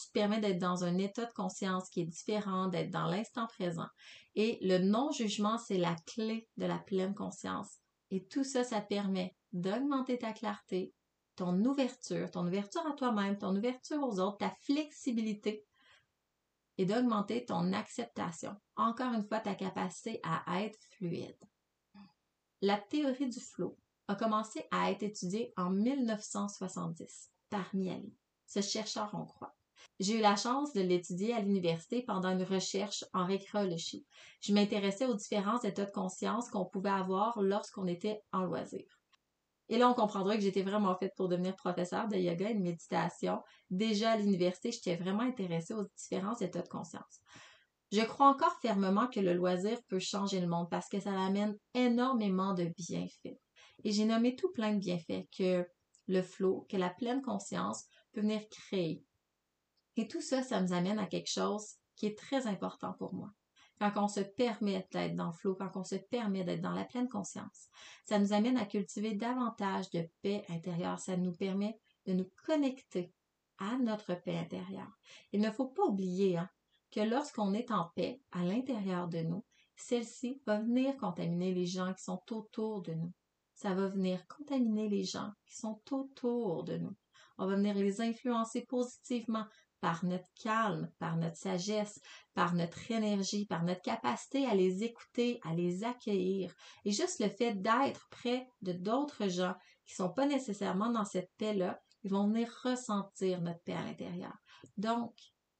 tu 0.00 0.08
te 0.08 0.12
permets 0.12 0.40
d'être 0.40 0.58
dans 0.58 0.84
un 0.84 0.98
état 0.98 1.26
de 1.26 1.32
conscience 1.32 1.88
qui 1.90 2.00
est 2.02 2.06
différent, 2.06 2.68
d'être 2.68 2.90
dans 2.90 3.06
l'instant 3.06 3.46
présent. 3.46 3.88
Et 4.34 4.58
le 4.62 4.78
non-jugement, 4.78 5.58
c'est 5.58 5.78
la 5.78 5.96
clé 6.06 6.48
de 6.56 6.66
la 6.66 6.78
pleine 6.78 7.14
conscience. 7.14 7.78
Et 8.10 8.24
tout 8.26 8.44
ça, 8.44 8.64
ça 8.64 8.80
permet 8.80 9.36
d'augmenter 9.52 10.18
ta 10.18 10.32
clarté, 10.32 10.92
ton 11.36 11.64
ouverture, 11.64 12.30
ton 12.30 12.46
ouverture 12.46 12.86
à 12.86 12.92
toi-même, 12.92 13.38
ton 13.38 13.54
ouverture 13.56 14.02
aux 14.02 14.20
autres, 14.20 14.38
ta 14.38 14.54
flexibilité 14.62 15.64
et 16.78 16.86
d'augmenter 16.86 17.44
ton 17.44 17.72
acceptation. 17.72 18.56
Encore 18.76 19.12
une 19.12 19.26
fois, 19.26 19.40
ta 19.40 19.54
capacité 19.54 20.20
à 20.22 20.62
être 20.62 20.78
fluide. 20.90 21.38
La 22.62 22.76
théorie 22.78 23.28
du 23.28 23.40
flow 23.40 23.78
a 24.08 24.14
commencé 24.14 24.64
à 24.70 24.90
être 24.90 25.02
étudiée 25.02 25.52
en 25.56 25.70
1970 25.70 27.30
par 27.48 27.74
Miali, 27.74 28.14
ce 28.46 28.60
chercheur 28.60 29.14
hongrois. 29.14 29.54
J'ai 29.98 30.18
eu 30.18 30.20
la 30.20 30.36
chance 30.36 30.72
de 30.72 30.80
l'étudier 30.80 31.34
à 31.34 31.40
l'université 31.40 32.02
pendant 32.02 32.30
une 32.30 32.42
recherche 32.42 33.04
en 33.12 33.26
récréologie. 33.26 34.06
Je 34.40 34.52
m'intéressais 34.52 35.06
aux 35.06 35.14
différents 35.14 35.60
états 35.60 35.84
de 35.84 35.90
conscience 35.90 36.48
qu'on 36.48 36.64
pouvait 36.64 36.90
avoir 36.90 37.40
lorsqu'on 37.42 37.86
était 37.86 38.20
en 38.32 38.42
loisir. 38.42 38.84
Et 39.68 39.78
là, 39.78 39.88
on 39.88 39.94
comprendra 39.94 40.34
que 40.36 40.42
j'étais 40.42 40.62
vraiment 40.62 40.96
faite 40.96 41.14
pour 41.16 41.28
devenir 41.28 41.54
professeur 41.54 42.08
de 42.08 42.16
yoga 42.16 42.50
et 42.50 42.54
de 42.54 42.62
méditation. 42.62 43.40
Déjà 43.70 44.12
à 44.12 44.16
l'université, 44.16 44.72
j'étais 44.72 44.96
vraiment 44.96 45.22
intéressée 45.22 45.74
aux 45.74 45.86
différents 45.96 46.36
états 46.36 46.62
de 46.62 46.68
conscience. 46.68 47.20
Je 47.92 48.00
crois 48.02 48.28
encore 48.28 48.56
fermement 48.60 49.06
que 49.06 49.20
le 49.20 49.32
loisir 49.32 49.78
peut 49.88 49.98
changer 50.00 50.40
le 50.40 50.48
monde 50.48 50.68
parce 50.70 50.88
que 50.88 50.98
ça 50.98 51.12
amène 51.12 51.56
énormément 51.74 52.52
de 52.54 52.64
bienfaits. 52.76 53.38
Et 53.84 53.92
j'ai 53.92 54.04
nommé 54.04 54.34
tout 54.34 54.50
plein 54.52 54.74
de 54.74 54.78
bienfaits 54.78 55.28
que 55.36 55.64
le 56.08 56.22
flow, 56.22 56.66
que 56.68 56.76
la 56.76 56.90
pleine 56.90 57.22
conscience 57.22 57.84
peut 58.12 58.20
venir 58.20 58.42
créer 58.48 59.04
et 59.96 60.08
tout 60.08 60.20
ça, 60.20 60.42
ça 60.42 60.60
nous 60.60 60.72
amène 60.72 60.98
à 60.98 61.06
quelque 61.06 61.30
chose 61.30 61.74
qui 61.96 62.06
est 62.06 62.18
très 62.18 62.46
important 62.46 62.94
pour 62.94 63.14
moi. 63.14 63.30
Quand 63.78 63.92
on 63.96 64.08
se 64.08 64.20
permet 64.20 64.86
d'être 64.92 65.16
dans 65.16 65.28
le 65.28 65.32
flot, 65.32 65.54
quand 65.54 65.74
on 65.76 65.84
se 65.84 65.94
permet 65.94 66.44
d'être 66.44 66.60
dans 66.60 66.74
la 66.74 66.84
pleine 66.84 67.08
conscience, 67.08 67.68
ça 68.04 68.18
nous 68.18 68.34
amène 68.34 68.58
à 68.58 68.66
cultiver 68.66 69.14
davantage 69.14 69.90
de 69.90 70.06
paix 70.20 70.44
intérieure. 70.50 70.98
Ça 70.98 71.16
nous 71.16 71.32
permet 71.32 71.78
de 72.06 72.12
nous 72.12 72.30
connecter 72.44 73.12
à 73.58 73.78
notre 73.78 74.14
paix 74.14 74.36
intérieure. 74.36 74.98
Il 75.32 75.40
ne 75.40 75.50
faut 75.50 75.68
pas 75.68 75.84
oublier 75.84 76.36
hein, 76.36 76.48
que 76.90 77.00
lorsqu'on 77.00 77.54
est 77.54 77.70
en 77.70 77.90
paix 77.94 78.20
à 78.32 78.42
l'intérieur 78.44 79.08
de 79.08 79.20
nous, 79.20 79.44
celle-ci 79.76 80.42
va 80.46 80.60
venir 80.60 80.96
contaminer 80.98 81.54
les 81.54 81.66
gens 81.66 81.94
qui 81.94 82.02
sont 82.02 82.20
autour 82.32 82.82
de 82.82 82.92
nous. 82.92 83.12
Ça 83.54 83.74
va 83.74 83.88
venir 83.88 84.26
contaminer 84.26 84.88
les 84.88 85.04
gens 85.04 85.32
qui 85.46 85.56
sont 85.56 85.80
autour 85.90 86.64
de 86.64 86.76
nous. 86.76 86.94
On 87.38 87.46
va 87.46 87.56
venir 87.56 87.74
les 87.74 88.02
influencer 88.02 88.66
positivement 88.66 89.46
par 89.80 90.04
notre 90.04 90.28
calme, 90.42 90.90
par 90.98 91.16
notre 91.16 91.36
sagesse, 91.36 92.00
par 92.34 92.54
notre 92.54 92.90
énergie, 92.90 93.46
par 93.46 93.62
notre 93.64 93.82
capacité 93.82 94.46
à 94.46 94.54
les 94.54 94.84
écouter, 94.84 95.40
à 95.42 95.54
les 95.54 95.84
accueillir. 95.84 96.54
Et 96.84 96.92
juste 96.92 97.20
le 97.20 97.28
fait 97.28 97.54
d'être 97.54 98.08
près 98.10 98.48
de 98.62 98.72
d'autres 98.72 99.28
gens 99.28 99.54
qui 99.86 99.94
sont 99.94 100.10
pas 100.10 100.26
nécessairement 100.26 100.90
dans 100.90 101.04
cette 101.04 101.30
paix-là, 101.38 101.80
ils 102.02 102.10
vont 102.10 102.28
venir 102.28 102.50
ressentir 102.62 103.40
notre 103.40 103.60
paix 103.60 103.74
à 103.74 103.84
l'intérieur. 103.84 104.36
Donc, 104.76 105.14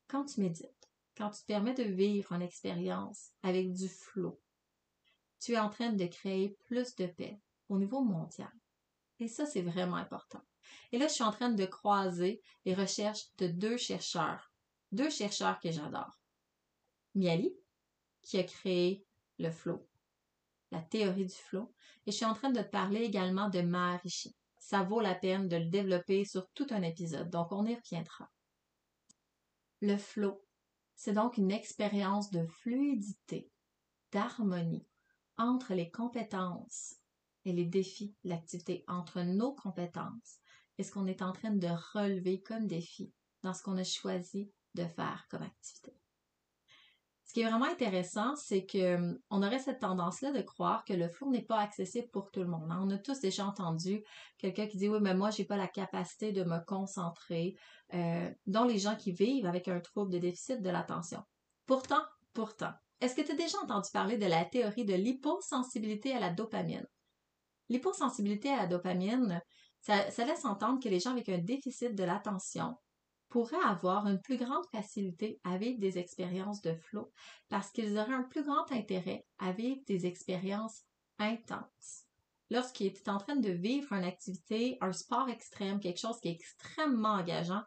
quand 0.09 0.25
tu 0.25 0.41
médites, 0.41 0.91
quand 1.17 1.31
tu 1.31 1.41
te 1.41 1.47
permets 1.47 1.75
de 1.75 1.83
vivre 1.83 2.33
une 2.33 2.43
expérience 2.43 3.31
avec 3.43 3.73
du 3.73 3.89
flot, 3.89 4.41
tu 5.39 5.53
es 5.53 5.59
en 5.59 5.71
train 5.71 5.93
de 5.93 6.07
créer 6.07 6.57
plus 6.67 6.95
de 6.97 7.07
paix 7.07 7.41
au 7.69 7.79
niveau 7.79 8.03
mondial. 8.03 8.53
Et 9.19 9.29
ça, 9.29 9.47
c'est 9.47 9.63
vraiment 9.63 9.97
important. 9.97 10.41
Et 10.93 10.99
là, 10.99 11.09
je 11.09 11.15
suis 11.15 11.25
en 11.25 11.33
train 11.33 11.51
de 11.51 11.65
croiser 11.65 12.43
les 12.65 12.75
recherches 12.75 13.27
de 13.39 13.47
deux 13.47 13.77
chercheurs, 13.77 14.53
deux 14.93 15.11
chercheurs 15.11 15.59
que 15.61 15.71
j'adore. 15.71 16.19
Miali, 17.15 17.55
qui 18.23 18.39
a 18.39 18.45
créé 18.45 19.05
le 19.39 19.51
flow, 19.51 19.89
la 20.71 20.81
théorie 20.81 21.27
du 21.27 21.35
flow, 21.35 21.73
et 22.07 22.13
je 22.13 22.17
suis 22.17 22.27
en 22.27 22.35
train 22.35 22.51
de 22.51 22.63
parler 22.63 23.03
également 23.03 23.49
de 23.49 23.61
Maharishi. 23.61 24.35
Ça 24.59 24.83
vaut 24.83 25.01
la 25.01 25.15
peine 25.15 25.49
de 25.49 25.57
le 25.57 25.67
développer 25.67 26.25
sur 26.25 26.49
tout 26.51 26.67
un 26.71 26.83
épisode, 26.83 27.31
donc 27.31 27.51
on 27.51 27.67
y 27.67 27.75
reviendra. 27.75 28.31
Le 29.81 29.97
flow, 29.97 30.45
c'est 30.95 31.15
donc 31.15 31.39
une 31.39 31.51
expérience 31.51 32.31
de 32.31 32.47
fluidité, 32.47 33.51
d'harmonie 34.13 34.87
entre 35.39 35.73
les 35.75 35.91
compétences 35.91 36.97
et 37.47 37.53
les 37.53 37.65
défis, 37.65 38.15
l'activité 38.25 38.85
entre 38.87 39.23
nos 39.23 39.55
compétences 39.55 40.41
et 40.81 40.83
ce 40.83 40.93
qu'on 40.93 41.07
est 41.07 41.21
en 41.21 41.33
train 41.33 41.51
de 41.51 41.69
relever 41.93 42.41
comme 42.41 42.67
défi 42.67 43.13
dans 43.43 43.53
ce 43.53 43.63
qu'on 43.63 43.77
a 43.77 43.85
choisi 43.85 44.51
de 44.75 44.85
faire 44.87 45.27
comme 45.31 45.43
activité. 45.43 45.95
Ce 47.27 47.35
qui 47.35 47.43
est 47.43 47.49
vraiment 47.49 47.67
intéressant, 47.67 48.35
c'est 48.35 48.65
que 48.65 48.97
hum, 48.97 49.19
on 49.29 49.43
aurait 49.43 49.59
cette 49.59 49.81
tendance-là 49.81 50.33
de 50.33 50.41
croire 50.41 50.85
que 50.85 50.95
le 50.95 51.09
flow 51.09 51.31
n'est 51.31 51.45
pas 51.45 51.59
accessible 51.59 52.09
pour 52.09 52.31
tout 52.31 52.41
le 52.41 52.49
monde. 52.49 52.69
Hein. 52.71 52.81
On 52.83 52.91
a 52.91 52.99
tous 52.99 53.21
déjà 53.21 53.47
entendu 53.47 54.03
quelqu'un 54.39 54.67
qui 54.67 54.79
dit 54.79 54.89
oui, 54.89 54.99
mais 55.03 55.15
moi, 55.15 55.31
j'ai 55.31 55.45
pas 55.45 55.59
la 55.59 55.69
capacité 55.69 56.33
de 56.33 56.45
me 56.45 56.59
concentrer, 56.65 57.57
euh, 57.93 58.31
dont 58.47 58.65
les 58.65 58.79
gens 58.79 58.97
qui 58.97 59.13
vivent 59.13 59.47
avec 59.47 59.69
un 59.69 59.81
trouble 59.81 60.11
de 60.11 60.19
déficit 60.19 60.63
de 60.63 60.71
l'attention. 60.71 61.23
Pourtant, 61.67 62.03
pourtant, 62.33 62.73
est-ce 63.03 63.15
que 63.15 63.23
tu 63.23 63.33
as 63.33 63.37
déjà 63.37 63.59
entendu 63.63 63.91
parler 63.93 64.17
de 64.17 64.27
la 64.27 64.45
théorie 64.47 64.87
de 64.87 64.95
l'hyposensibilité 64.95 66.15
à 66.15 66.21
la 66.21 66.31
dopamine? 66.31 66.87
L'hyposensibilité 67.69 68.51
à 68.51 68.57
la 68.57 68.67
dopamine, 68.67 69.41
ça 69.81 70.25
laisse 70.25 70.45
entendre 70.45 70.83
que 70.83 70.89
les 70.89 71.01
gens 71.01 71.13
avec 71.13 71.29
un 71.29 71.39
déficit 71.39 71.95
de 71.95 72.05
l'attention 72.05 72.77
pourraient 73.31 73.57
avoir 73.65 74.07
une 74.07 74.21
plus 74.21 74.37
grande 74.37 74.67
facilité 74.73 75.41
à 75.45 75.57
vivre 75.57 75.79
des 75.79 75.99
expériences 75.99 76.61
de 76.61 76.75
flow 76.75 77.11
parce 77.49 77.71
qu'ils 77.71 77.97
auraient 77.97 78.13
un 78.13 78.25
plus 78.25 78.45
grand 78.45 78.71
intérêt 78.73 79.25
à 79.39 79.53
vivre 79.53 79.81
des 79.87 80.05
expériences 80.07 80.83
intenses. 81.19 82.05
Lorsqu'ils 82.51 82.89
étaient 82.89 83.09
en 83.09 83.19
train 83.19 83.37
de 83.37 83.51
vivre 83.51 83.93
une 83.93 84.05
activité, 84.05 84.77
un 84.81 84.93
sport 84.93 85.29
extrême, 85.29 85.79
quelque 85.79 86.01
chose 86.01 86.19
qui 86.21 86.29
est 86.29 86.33
extrêmement 86.33 87.15
engageant, 87.15 87.63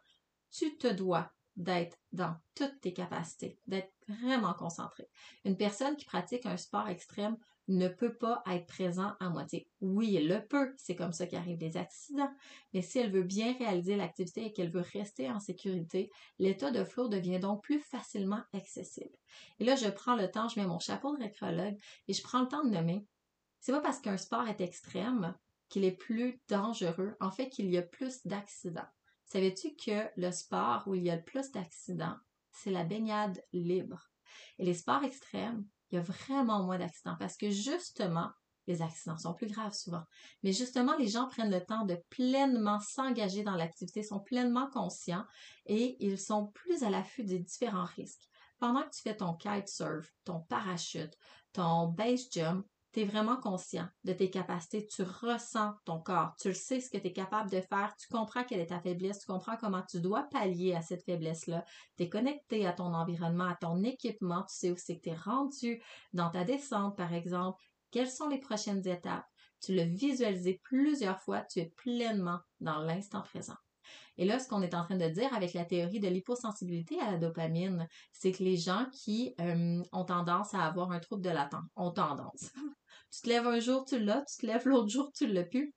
tu 0.50 0.76
te 0.76 0.86
dois 0.86 1.32
d'être 1.56 1.96
dans 2.12 2.36
toutes 2.54 2.80
tes 2.80 2.92
capacités, 2.92 3.58
d'être 3.66 3.92
vraiment 4.08 4.54
concentré. 4.54 5.08
Une 5.44 5.56
personne 5.56 5.96
qui 5.96 6.04
pratique 6.04 6.44
un 6.46 6.58
sport 6.58 6.88
extrême 6.88 7.38
ne 7.68 7.88
peut 7.88 8.14
pas 8.14 8.42
être 8.50 8.66
présent 8.66 9.14
à 9.20 9.30
moitié. 9.30 9.68
Oui, 9.80 10.16
elle 10.16 10.28
le 10.28 10.46
peut, 10.46 10.74
c'est 10.76 10.96
comme 10.96 11.12
ça 11.12 11.26
qu'arrivent 11.26 11.58
des 11.58 11.76
accidents, 11.76 12.30
mais 12.72 12.82
si 12.82 12.98
elle 12.98 13.10
veut 13.10 13.22
bien 13.22 13.54
réaliser 13.58 13.96
l'activité 13.96 14.46
et 14.46 14.52
qu'elle 14.52 14.70
veut 14.70 14.84
rester 14.92 15.30
en 15.30 15.40
sécurité, 15.40 16.10
l'état 16.38 16.70
de 16.70 16.84
flow 16.84 17.08
devient 17.08 17.40
donc 17.40 17.62
plus 17.62 17.80
facilement 17.80 18.42
accessible. 18.52 19.16
Et 19.58 19.64
là, 19.64 19.76
je 19.76 19.88
prends 19.88 20.16
le 20.16 20.30
temps, 20.30 20.48
je 20.48 20.60
mets 20.60 20.66
mon 20.66 20.78
chapeau 20.78 21.16
de 21.16 21.22
récrologue 21.22 21.78
et 22.08 22.12
je 22.12 22.22
prends 22.22 22.42
le 22.42 22.48
temps 22.48 22.64
de 22.64 22.70
nommer. 22.70 23.06
C'est 23.60 23.72
pas 23.72 23.80
parce 23.80 24.00
qu'un 24.00 24.18
sport 24.18 24.46
est 24.46 24.60
extrême 24.60 25.34
qu'il 25.68 25.84
est 25.84 25.96
plus 25.96 26.40
dangereux, 26.48 27.16
en 27.20 27.30
fait 27.30 27.48
qu'il 27.48 27.70
y 27.70 27.78
a 27.78 27.82
plus 27.82 28.26
d'accidents. 28.26 28.86
Savais-tu 29.24 29.74
que 29.74 30.06
le 30.16 30.30
sport 30.30 30.84
où 30.86 30.94
il 30.94 31.02
y 31.02 31.10
a 31.10 31.16
le 31.16 31.24
plus 31.24 31.50
d'accidents, 31.50 32.16
c'est 32.52 32.70
la 32.70 32.84
baignade 32.84 33.42
libre? 33.52 34.10
Et 34.58 34.64
les 34.64 34.74
sports 34.74 35.02
extrêmes, 35.02 35.66
il 35.94 35.98
y 35.98 36.00
a 36.00 36.02
vraiment 36.02 36.64
moins 36.64 36.78
d'accidents 36.78 37.16
parce 37.18 37.36
que 37.36 37.50
justement, 37.50 38.30
les 38.66 38.82
accidents 38.82 39.16
sont 39.16 39.34
plus 39.34 39.46
graves 39.46 39.74
souvent. 39.74 40.02
Mais 40.42 40.52
justement, 40.52 40.96
les 40.96 41.06
gens 41.06 41.28
prennent 41.28 41.52
le 41.52 41.64
temps 41.64 41.84
de 41.84 41.96
pleinement 42.10 42.80
s'engager 42.80 43.44
dans 43.44 43.54
l'activité, 43.54 44.02
sont 44.02 44.18
pleinement 44.18 44.68
conscients 44.70 45.24
et 45.66 45.96
ils 46.04 46.18
sont 46.18 46.46
plus 46.48 46.82
à 46.82 46.90
l'affût 46.90 47.22
des 47.22 47.38
différents 47.38 47.84
risques. 47.84 48.28
Pendant 48.58 48.82
que 48.82 48.90
tu 48.90 49.02
fais 49.02 49.16
ton 49.16 49.34
kitesurf, 49.34 50.10
ton 50.24 50.40
parachute, 50.40 51.16
ton 51.52 51.86
base 51.88 52.28
jump, 52.32 52.66
tu 52.94 53.00
es 53.00 53.04
vraiment 53.04 53.36
conscient 53.36 53.88
de 54.04 54.12
tes 54.12 54.30
capacités, 54.30 54.86
tu 54.86 55.02
ressens 55.02 55.74
ton 55.84 56.00
corps, 56.00 56.34
tu 56.40 56.48
le 56.48 56.54
sais 56.54 56.80
ce 56.80 56.88
que 56.88 56.96
tu 56.96 57.08
es 57.08 57.12
capable 57.12 57.50
de 57.50 57.60
faire, 57.60 57.92
tu 57.98 58.06
comprends 58.08 58.44
quelle 58.44 58.60
est 58.60 58.68
ta 58.68 58.80
faiblesse, 58.80 59.18
tu 59.18 59.26
comprends 59.26 59.56
comment 59.56 59.82
tu 59.82 60.00
dois 60.00 60.22
pallier 60.30 60.74
à 60.74 60.80
cette 60.80 61.04
faiblesse-là, 61.04 61.64
tu 61.96 62.04
es 62.04 62.08
connecté 62.08 62.66
à 62.66 62.72
ton 62.72 62.94
environnement, 62.94 63.46
à 63.46 63.56
ton 63.56 63.82
équipement, 63.82 64.42
tu 64.42 64.54
sais 64.54 64.70
où 64.70 64.76
c'est 64.76 64.96
que 64.96 65.02
tu 65.02 65.08
es 65.10 65.16
rendu 65.16 65.82
dans 66.12 66.30
ta 66.30 66.44
descente, 66.44 66.96
par 66.96 67.12
exemple, 67.12 67.60
quelles 67.90 68.10
sont 68.10 68.28
les 68.28 68.38
prochaines 68.38 68.86
étapes, 68.86 69.26
tu 69.60 69.74
l'as 69.74 69.84
visualisé 69.84 70.60
plusieurs 70.62 71.20
fois, 71.20 71.40
tu 71.42 71.58
es 71.58 71.72
pleinement 71.76 72.38
dans 72.60 72.78
l'instant 72.78 73.22
présent. 73.22 73.56
Et 74.16 74.24
là, 74.24 74.38
ce 74.38 74.48
qu'on 74.48 74.62
est 74.62 74.74
en 74.74 74.84
train 74.84 74.96
de 74.96 75.08
dire 75.08 75.32
avec 75.34 75.54
la 75.54 75.64
théorie 75.64 76.00
de 76.00 76.08
l'hyposensibilité 76.08 77.00
à 77.00 77.10
la 77.12 77.18
dopamine, 77.18 77.88
c'est 78.12 78.32
que 78.32 78.42
les 78.42 78.56
gens 78.56 78.86
qui 78.92 79.34
euh, 79.40 79.82
ont 79.92 80.04
tendance 80.04 80.54
à 80.54 80.62
avoir 80.62 80.92
un 80.92 81.00
trouble 81.00 81.22
de 81.22 81.30
l'attente 81.30 81.64
ont 81.76 81.90
tendance. 81.90 82.50
Tu 83.14 83.22
te 83.22 83.28
lèves 83.28 83.46
un 83.46 83.60
jour, 83.60 83.84
tu 83.84 83.98
l'as, 83.98 84.22
tu 84.22 84.38
te 84.38 84.46
lèves 84.46 84.66
l'autre 84.66 84.88
jour, 84.88 85.10
tu 85.12 85.26
l'as 85.26 85.44
plus. 85.44 85.72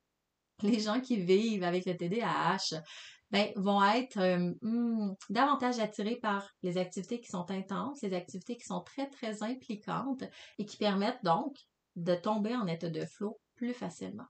Les 0.63 0.79
gens 0.79 0.99
qui 0.99 1.17
vivent 1.17 1.63
avec 1.63 1.85
le 1.85 1.95
TDAH, 1.95 2.81
ben, 3.29 3.51
vont 3.57 3.83
être 3.83 4.19
euh, 4.19 4.53
hmm, 4.61 5.13
davantage 5.29 5.79
attirés 5.79 6.15
par 6.15 6.49
les 6.63 6.77
activités 6.77 7.19
qui 7.19 7.27
sont 7.27 7.49
intenses, 7.51 8.01
les 8.01 8.13
activités 8.13 8.55
qui 8.55 8.65
sont 8.65 8.81
très, 8.81 9.09
très 9.09 9.43
impliquantes 9.43 10.23
et 10.57 10.65
qui 10.65 10.77
permettent 10.77 11.23
donc 11.23 11.57
de 11.95 12.15
tomber 12.15 12.55
en 12.55 12.67
état 12.67 12.89
de 12.89 13.05
flow 13.05 13.39
plus 13.55 13.73
facilement. 13.73 14.27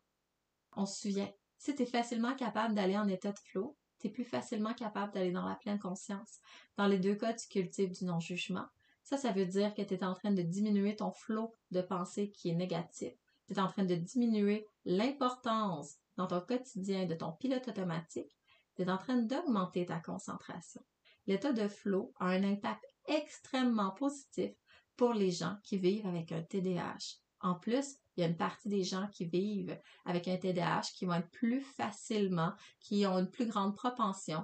On 0.76 0.86
se 0.86 1.02
souvient, 1.02 1.30
si 1.60 1.76
tu 1.76 1.84
es 1.84 1.86
facilement 1.86 2.36
capable 2.36 2.74
d'aller 2.74 2.98
en 2.98 3.08
état 3.08 3.32
de 3.32 3.40
flow, 3.52 3.78
tu 4.00 4.08
es 4.08 4.10
plus 4.10 4.26
facilement 4.26 4.74
capable 4.74 5.14
d'aller 5.14 5.32
dans 5.32 5.48
la 5.48 5.56
pleine 5.56 5.80
conscience. 5.80 6.40
Dans 6.78 6.88
les 6.88 7.00
deux 7.00 7.16
cas, 7.16 7.34
tu 7.34 7.48
cultives 7.48 7.92
du 7.92 8.06
non-jugement. 8.06 8.66
Ça, 9.08 9.16
ça 9.16 9.32
veut 9.32 9.46
dire 9.46 9.74
que 9.74 9.82
tu 9.82 9.94
es 9.94 10.04
en 10.04 10.14
train 10.16 10.32
de 10.32 10.42
diminuer 10.42 10.98
ton 10.98 11.12
flot 11.12 11.54
de 11.72 11.80
pensée 11.80 12.30
qui 12.30 12.50
est 12.50 12.56
négatif. 12.56 13.14
Tu 13.48 13.54
es 13.54 13.60
en 13.60 13.70
train 13.70 13.86
de 13.86 13.96
diminuer 13.96 14.68
l'importance 14.84 15.96
dans 16.18 16.28
ton 16.28 16.42
quotidien 16.42 17.06
de 17.06 17.14
ton 17.16 17.32
pilote 17.32 17.70
automatique. 17.70 18.38
Tu 18.76 18.82
es 18.82 18.90
en 18.90 18.98
train 18.98 19.16
d'augmenter 19.16 19.86
ta 19.86 20.02
concentration. 20.02 20.84
L'état 21.26 21.54
de 21.54 21.70
flow 21.70 22.12
a 22.20 22.26
un 22.26 22.44
impact 22.44 22.84
extrêmement 23.06 23.92
positif 23.92 24.52
pour 24.98 25.14
les 25.14 25.32
gens 25.32 25.56
qui 25.64 25.78
vivent 25.78 26.08
avec 26.08 26.34
un 26.34 26.42
TDAH. 26.42 27.22
En 27.40 27.56
plus, 27.56 28.00
il 28.18 28.22
y 28.22 28.24
a 28.26 28.28
une 28.28 28.36
partie 28.36 28.68
des 28.68 28.84
gens 28.84 29.08
qui 29.14 29.24
vivent 29.24 29.80
avec 30.04 30.28
un 30.28 30.36
TDAH 30.36 30.90
qui 30.94 31.06
vont 31.06 31.14
être 31.14 31.32
plus 31.32 31.62
facilement, 31.62 32.52
qui 32.82 33.06
ont 33.06 33.20
une 33.20 33.32
plus 33.32 33.48
grande 33.48 33.74
propension 33.74 34.44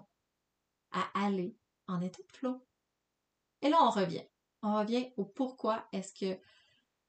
à 0.92 1.26
aller 1.26 1.58
en 1.90 2.00
état 2.00 2.24
de 2.24 2.38
flow. 2.38 2.66
Et 3.62 3.68
là, 3.68 3.78
on 3.82 3.90
revient. 3.90 4.24
On 4.64 4.76
revient 4.80 5.12
au 5.18 5.26
pourquoi 5.26 5.88
est-ce 5.92 6.14
que 6.14 6.40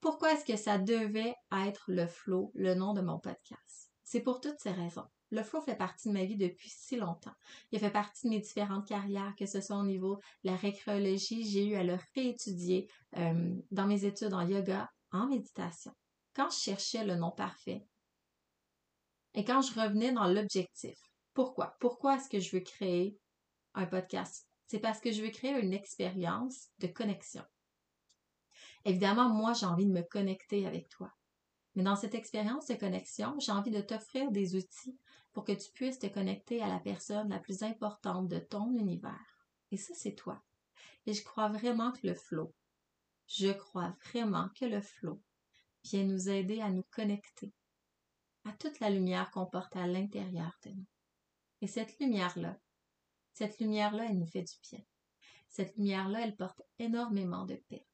pourquoi 0.00 0.34
est-ce 0.34 0.44
que 0.44 0.56
ça 0.56 0.76
devait 0.76 1.34
être 1.50 1.84
le 1.88 2.06
flow, 2.06 2.52
le 2.54 2.74
nom 2.74 2.92
de 2.92 3.00
mon 3.00 3.18
podcast? 3.18 3.90
C'est 4.02 4.20
pour 4.20 4.42
toutes 4.42 4.60
ces 4.60 4.72
raisons. 4.72 5.06
Le 5.30 5.42
flow 5.42 5.62
fait 5.62 5.76
partie 5.76 6.08
de 6.08 6.12
ma 6.12 6.26
vie 6.26 6.36
depuis 6.36 6.68
si 6.68 6.96
longtemps. 6.96 7.34
Il 7.72 7.80
fait 7.80 7.90
partie 7.90 8.26
de 8.26 8.34
mes 8.34 8.40
différentes 8.40 8.86
carrières, 8.86 9.34
que 9.38 9.46
ce 9.46 9.62
soit 9.62 9.78
au 9.78 9.84
niveau 9.84 10.16
de 10.44 10.50
la 10.50 10.56
récréologie, 10.56 11.48
j'ai 11.48 11.66
eu 11.66 11.74
à 11.76 11.84
le 11.84 11.96
réétudier 12.14 12.86
euh, 13.16 13.54
dans 13.70 13.86
mes 13.86 14.04
études 14.04 14.34
en 14.34 14.46
yoga, 14.46 14.90
en 15.10 15.26
méditation 15.26 15.94
quand 16.34 16.50
je 16.50 16.58
cherchais 16.58 17.04
le 17.04 17.14
nom 17.14 17.30
parfait 17.30 17.86
et 19.34 19.44
quand 19.44 19.62
je 19.62 19.80
revenais 19.80 20.12
dans 20.12 20.26
l'objectif. 20.26 20.98
Pourquoi? 21.32 21.76
Pourquoi 21.80 22.16
est-ce 22.16 22.28
que 22.28 22.38
je 22.38 22.56
veux 22.56 22.62
créer 22.62 23.18
un 23.74 23.86
podcast? 23.86 24.46
C'est 24.66 24.78
parce 24.78 25.00
que 25.00 25.12
je 25.12 25.22
veux 25.22 25.30
créer 25.30 25.58
une 25.60 25.72
expérience 25.72 26.68
de 26.78 26.86
connexion. 26.86 27.44
Évidemment, 28.84 29.28
moi, 29.28 29.52
j'ai 29.52 29.66
envie 29.66 29.86
de 29.86 29.92
me 29.92 30.02
connecter 30.02 30.66
avec 30.66 30.88
toi. 30.88 31.12
Mais 31.74 31.82
dans 31.82 31.96
cette 31.96 32.14
expérience 32.14 32.66
de 32.66 32.74
connexion, 32.74 33.34
j'ai 33.38 33.52
envie 33.52 33.70
de 33.70 33.80
t'offrir 33.80 34.30
des 34.30 34.56
outils 34.56 34.98
pour 35.32 35.44
que 35.44 35.52
tu 35.52 35.70
puisses 35.72 35.98
te 35.98 36.06
connecter 36.06 36.62
à 36.62 36.68
la 36.68 36.78
personne 36.78 37.30
la 37.30 37.40
plus 37.40 37.62
importante 37.62 38.28
de 38.28 38.38
ton 38.38 38.72
univers. 38.76 39.48
Et 39.70 39.76
ça, 39.76 39.94
c'est 39.94 40.14
toi. 40.14 40.42
Et 41.06 41.12
je 41.12 41.24
crois 41.24 41.48
vraiment 41.48 41.92
que 41.92 42.06
le 42.06 42.14
flow, 42.14 42.54
je 43.26 43.50
crois 43.50 43.96
vraiment 44.06 44.48
que 44.58 44.64
le 44.64 44.80
flow 44.80 45.20
vient 45.84 46.04
nous 46.04 46.28
aider 46.28 46.60
à 46.60 46.70
nous 46.70 46.84
connecter 46.90 47.52
à 48.44 48.52
toute 48.52 48.80
la 48.80 48.90
lumière 48.90 49.30
qu'on 49.30 49.46
porte 49.46 49.74
à 49.76 49.86
l'intérieur 49.86 50.58
de 50.64 50.70
nous. 50.70 50.86
Et 51.60 51.66
cette 51.66 51.98
lumière-là, 51.98 52.58
cette 53.34 53.58
lumière-là, 53.58 54.06
elle 54.08 54.18
nous 54.18 54.26
fait 54.26 54.42
du 54.42 54.54
bien. 54.70 54.80
Cette 55.48 55.76
lumière-là, 55.76 56.20
elle 56.22 56.36
porte 56.36 56.62
énormément 56.78 57.44
de 57.44 57.56
paix. 57.68 57.86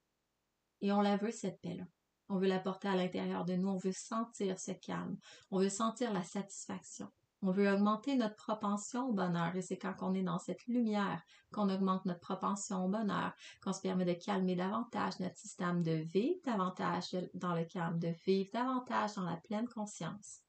Et 0.80 0.92
on 0.92 1.00
la 1.00 1.16
veut, 1.16 1.32
cette 1.32 1.60
paix-là. 1.60 1.84
On 2.28 2.38
veut 2.38 2.46
la 2.46 2.60
porter 2.60 2.88
à 2.88 2.94
l'intérieur 2.94 3.44
de 3.44 3.54
nous. 3.54 3.68
On 3.68 3.76
veut 3.76 3.92
sentir 3.92 4.58
ce 4.60 4.72
calme. 4.72 5.18
On 5.50 5.58
veut 5.58 5.68
sentir 5.68 6.12
la 6.12 6.22
satisfaction. 6.22 7.10
On 7.42 7.52
veut 7.52 7.72
augmenter 7.72 8.16
notre 8.16 8.36
propension 8.36 9.08
au 9.08 9.12
bonheur 9.14 9.56
et 9.56 9.62
c'est 9.62 9.78
quand 9.78 9.94
on 10.00 10.14
est 10.14 10.22
dans 10.22 10.38
cette 10.38 10.66
lumière 10.66 11.22
qu'on 11.52 11.70
augmente 11.70 12.04
notre 12.04 12.20
propension 12.20 12.84
au 12.84 12.88
bonheur, 12.88 13.32
qu'on 13.62 13.72
se 13.72 13.80
permet 13.80 14.04
de 14.04 14.12
calmer 14.12 14.56
davantage 14.56 15.18
notre 15.20 15.38
système, 15.38 15.82
de 15.82 15.92
vivre 15.92 16.40
davantage 16.44 17.16
dans 17.32 17.54
le 17.54 17.64
calme, 17.64 17.98
de 17.98 18.14
vivre 18.26 18.50
davantage 18.52 19.14
dans 19.14 19.24
la 19.24 19.38
pleine 19.38 19.68
conscience. 19.68 20.42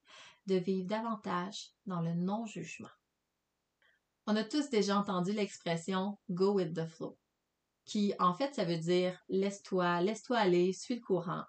de 0.46 0.56
vivre 0.56 0.88
davantage 0.88 1.70
dans 1.86 2.00
le 2.00 2.14
non-jugement. 2.14 2.88
On 4.26 4.36
a 4.36 4.44
tous 4.44 4.70
déjà 4.70 4.96
entendu 4.98 5.32
l'expression 5.32 6.18
go 6.30 6.52
with 6.52 6.74
the 6.74 6.86
flow, 6.86 7.18
qui 7.84 8.14
en 8.18 8.34
fait 8.34 8.54
ça 8.54 8.64
veut 8.64 8.78
dire 8.78 9.20
laisse-toi, 9.28 10.00
laisse-toi 10.00 10.38
aller, 10.38 10.72
suis 10.72 10.96
le 10.96 11.00
courant. 11.00 11.44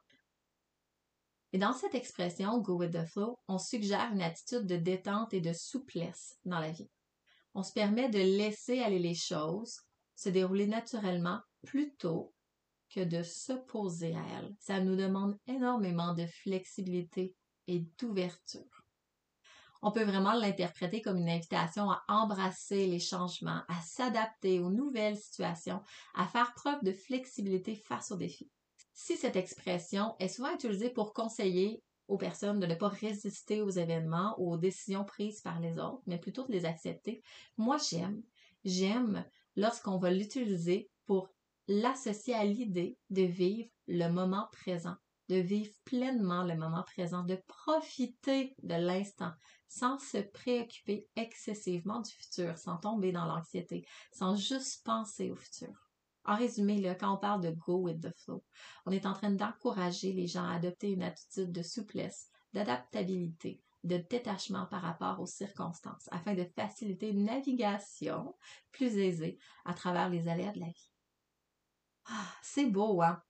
Et 1.52 1.60
dans 1.60 1.74
cette 1.74 1.94
expression 1.94 2.58
go 2.60 2.78
with 2.78 2.94
the 2.94 3.06
flow, 3.06 3.38
on 3.48 3.60
suggère 3.60 4.12
une 4.12 4.24
attitude 4.24 4.66
de 4.66 4.78
détente 4.78 5.34
et 5.34 5.42
de 5.42 5.54
souplesse 5.54 6.40
dans 6.46 6.60
la 6.60 6.72
vie. 6.72 6.90
On 7.54 7.62
se 7.62 7.74
permet 7.74 8.10
de 8.10 8.20
laisser 8.20 8.80
aller 8.80 9.00
les 9.00 9.14
choses 9.14 9.80
se 10.16 10.30
dérouler 10.30 10.68
naturellement 10.68 11.42
plutôt 11.64 12.34
que 12.90 13.02
de 13.02 13.24
s'opposer 13.24 14.16
à 14.16 14.24
elles. 14.38 14.56
Ça 14.60 14.80
nous 14.80 14.96
demande 14.96 15.38
énormément 15.48 16.14
de 16.14 16.26
flexibilité 16.26 17.36
et 17.68 17.80
d'ouverture 17.98 18.83
on 19.84 19.92
peut 19.92 20.04
vraiment 20.04 20.34
l'interpréter 20.34 21.02
comme 21.02 21.18
une 21.18 21.30
invitation 21.30 21.92
à 21.92 22.04
embrasser 22.08 22.88
les 22.88 23.00
changements, 23.00 23.62
à 23.68 23.82
s'adapter 23.86 24.60
aux 24.60 24.70
nouvelles 24.70 25.18
situations, 25.18 25.82
à 26.16 26.26
faire 26.26 26.54
preuve 26.56 26.84
de 26.84 26.94
flexibilité 26.94 27.76
face 27.76 28.12
aux 28.12 28.18
défis. 28.18 28.50
Si 28.94 29.18
cette 29.18 29.36
expression 29.36 30.16
est 30.20 30.30
souvent 30.30 30.54
utilisée 30.54 30.90
pour 30.90 31.14
conseiller 31.14 31.84
aux 32.08 32.18
personnes 32.18 32.60
de 32.60 32.66
ne 32.66 32.76
pas 32.76 32.88
résister 32.88 33.62
aux 33.62 33.70
événements 33.70 34.36
ou 34.38 34.54
aux 34.54 34.58
décisions 34.58 35.04
prises 35.04 35.42
par 35.42 35.60
les 35.60 35.78
autres, 35.78 36.02
mais 36.06 36.18
plutôt 36.18 36.46
de 36.48 36.52
les 36.54 36.66
accepter, 36.66 37.22
moi 37.58 37.78
j'aime, 37.78 38.22
j'aime 38.64 39.26
lorsqu'on 39.58 39.98
va 39.98 40.12
l'utiliser 40.12 40.90
pour 41.06 41.30
l'associer 41.68 42.36
à 42.36 42.46
l'idée 42.46 42.98
de 43.10 43.24
vivre 43.24 43.70
le 43.88 44.08
moment 44.08 44.48
présent, 44.52 44.96
de 45.30 45.36
vivre 45.36 45.74
pleinement 45.84 46.44
le 46.44 46.56
moment 46.56 46.84
présent, 46.84 47.24
de 47.24 47.38
profiter 47.48 48.56
de 48.64 48.76
l'instant, 48.76 49.32
sans 49.74 49.98
se 49.98 50.20
préoccuper 50.20 51.08
excessivement 51.16 52.00
du 52.02 52.12
futur, 52.12 52.58
sans 52.60 52.78
tomber 52.78 53.12
dans 53.12 53.26
l'anxiété, 53.26 53.88
sans 54.12 54.36
juste 54.36 54.84
penser 54.86 55.32
au 55.32 55.36
futur. 55.36 55.90
En 56.26 56.36
résumé, 56.36 56.96
quand 57.00 57.16
on 57.16 57.18
parle 57.18 57.42
de 57.42 57.52
go 57.52 57.78
with 57.78 58.00
the 58.00 58.16
flow, 58.24 58.44
on 58.86 58.92
est 58.92 59.08
en 59.08 59.14
train 59.14 59.32
d'encourager 59.32 60.14
les 60.14 60.28
gens 60.28 60.46
à 60.46 60.54
adopter 60.54 60.92
une 60.92 61.02
attitude 61.02 61.52
de 61.52 61.64
souplesse, 61.64 62.30
d'adaptabilité, 62.54 63.64
de 63.84 63.98
détachement 63.98 64.68
par 64.68 64.84
rapport 64.84 65.20
aux 65.20 65.26
circonstances, 65.26 66.08
afin 66.12 66.36
de 66.36 66.46
faciliter 66.56 67.10
une 67.10 67.26
navigation 67.26 68.36
plus 68.72 68.96
aisée 68.98 69.40
à 69.66 69.74
travers 69.74 70.10
les 70.10 70.28
aléas 70.28 70.52
de 70.52 70.60
la 70.60 70.68
vie. 70.68 70.92
Ah, 72.06 72.32
c'est 72.44 72.68
beau, 72.68 73.02
hein? 73.02 73.22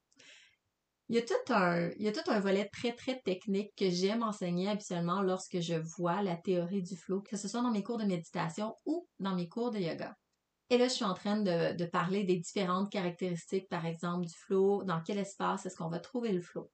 Il 1.09 1.15
y, 1.15 1.19
a 1.19 2.11
tout 2.11 2.31
un, 2.31 2.39
volet 2.39 2.69
très, 2.71 2.93
très 2.93 3.19
technique 3.19 3.73
que 3.77 3.89
j'aime 3.89 4.23
enseigner 4.23 4.69
habituellement 4.69 5.21
lorsque 5.21 5.59
je 5.59 5.75
vois 5.97 6.21
la 6.21 6.37
théorie 6.37 6.81
du 6.81 6.95
flow, 6.95 7.21
que 7.21 7.35
ce 7.35 7.47
soit 7.47 7.61
dans 7.61 7.71
mes 7.71 7.83
cours 7.83 7.97
de 7.97 8.05
méditation 8.05 8.75
ou 8.85 9.07
dans 9.19 9.35
mes 9.35 9.49
cours 9.49 9.71
de 9.71 9.79
yoga. 9.79 10.15
Et 10.69 10.77
là, 10.77 10.87
je 10.87 10.93
suis 10.93 11.05
en 11.05 11.13
train 11.13 11.41
de, 11.41 11.75
de 11.75 11.85
parler 11.85 12.23
des 12.23 12.37
différentes 12.37 12.89
caractéristiques, 12.89 13.67
par 13.69 13.85
exemple, 13.85 14.25
du 14.25 14.33
flow, 14.33 14.83
dans 14.83 15.01
quel 15.01 15.19
espace 15.19 15.65
est-ce 15.65 15.75
qu'on 15.75 15.89
va 15.89 15.99
trouver 15.99 16.31
le 16.31 16.41
flow. 16.41 16.71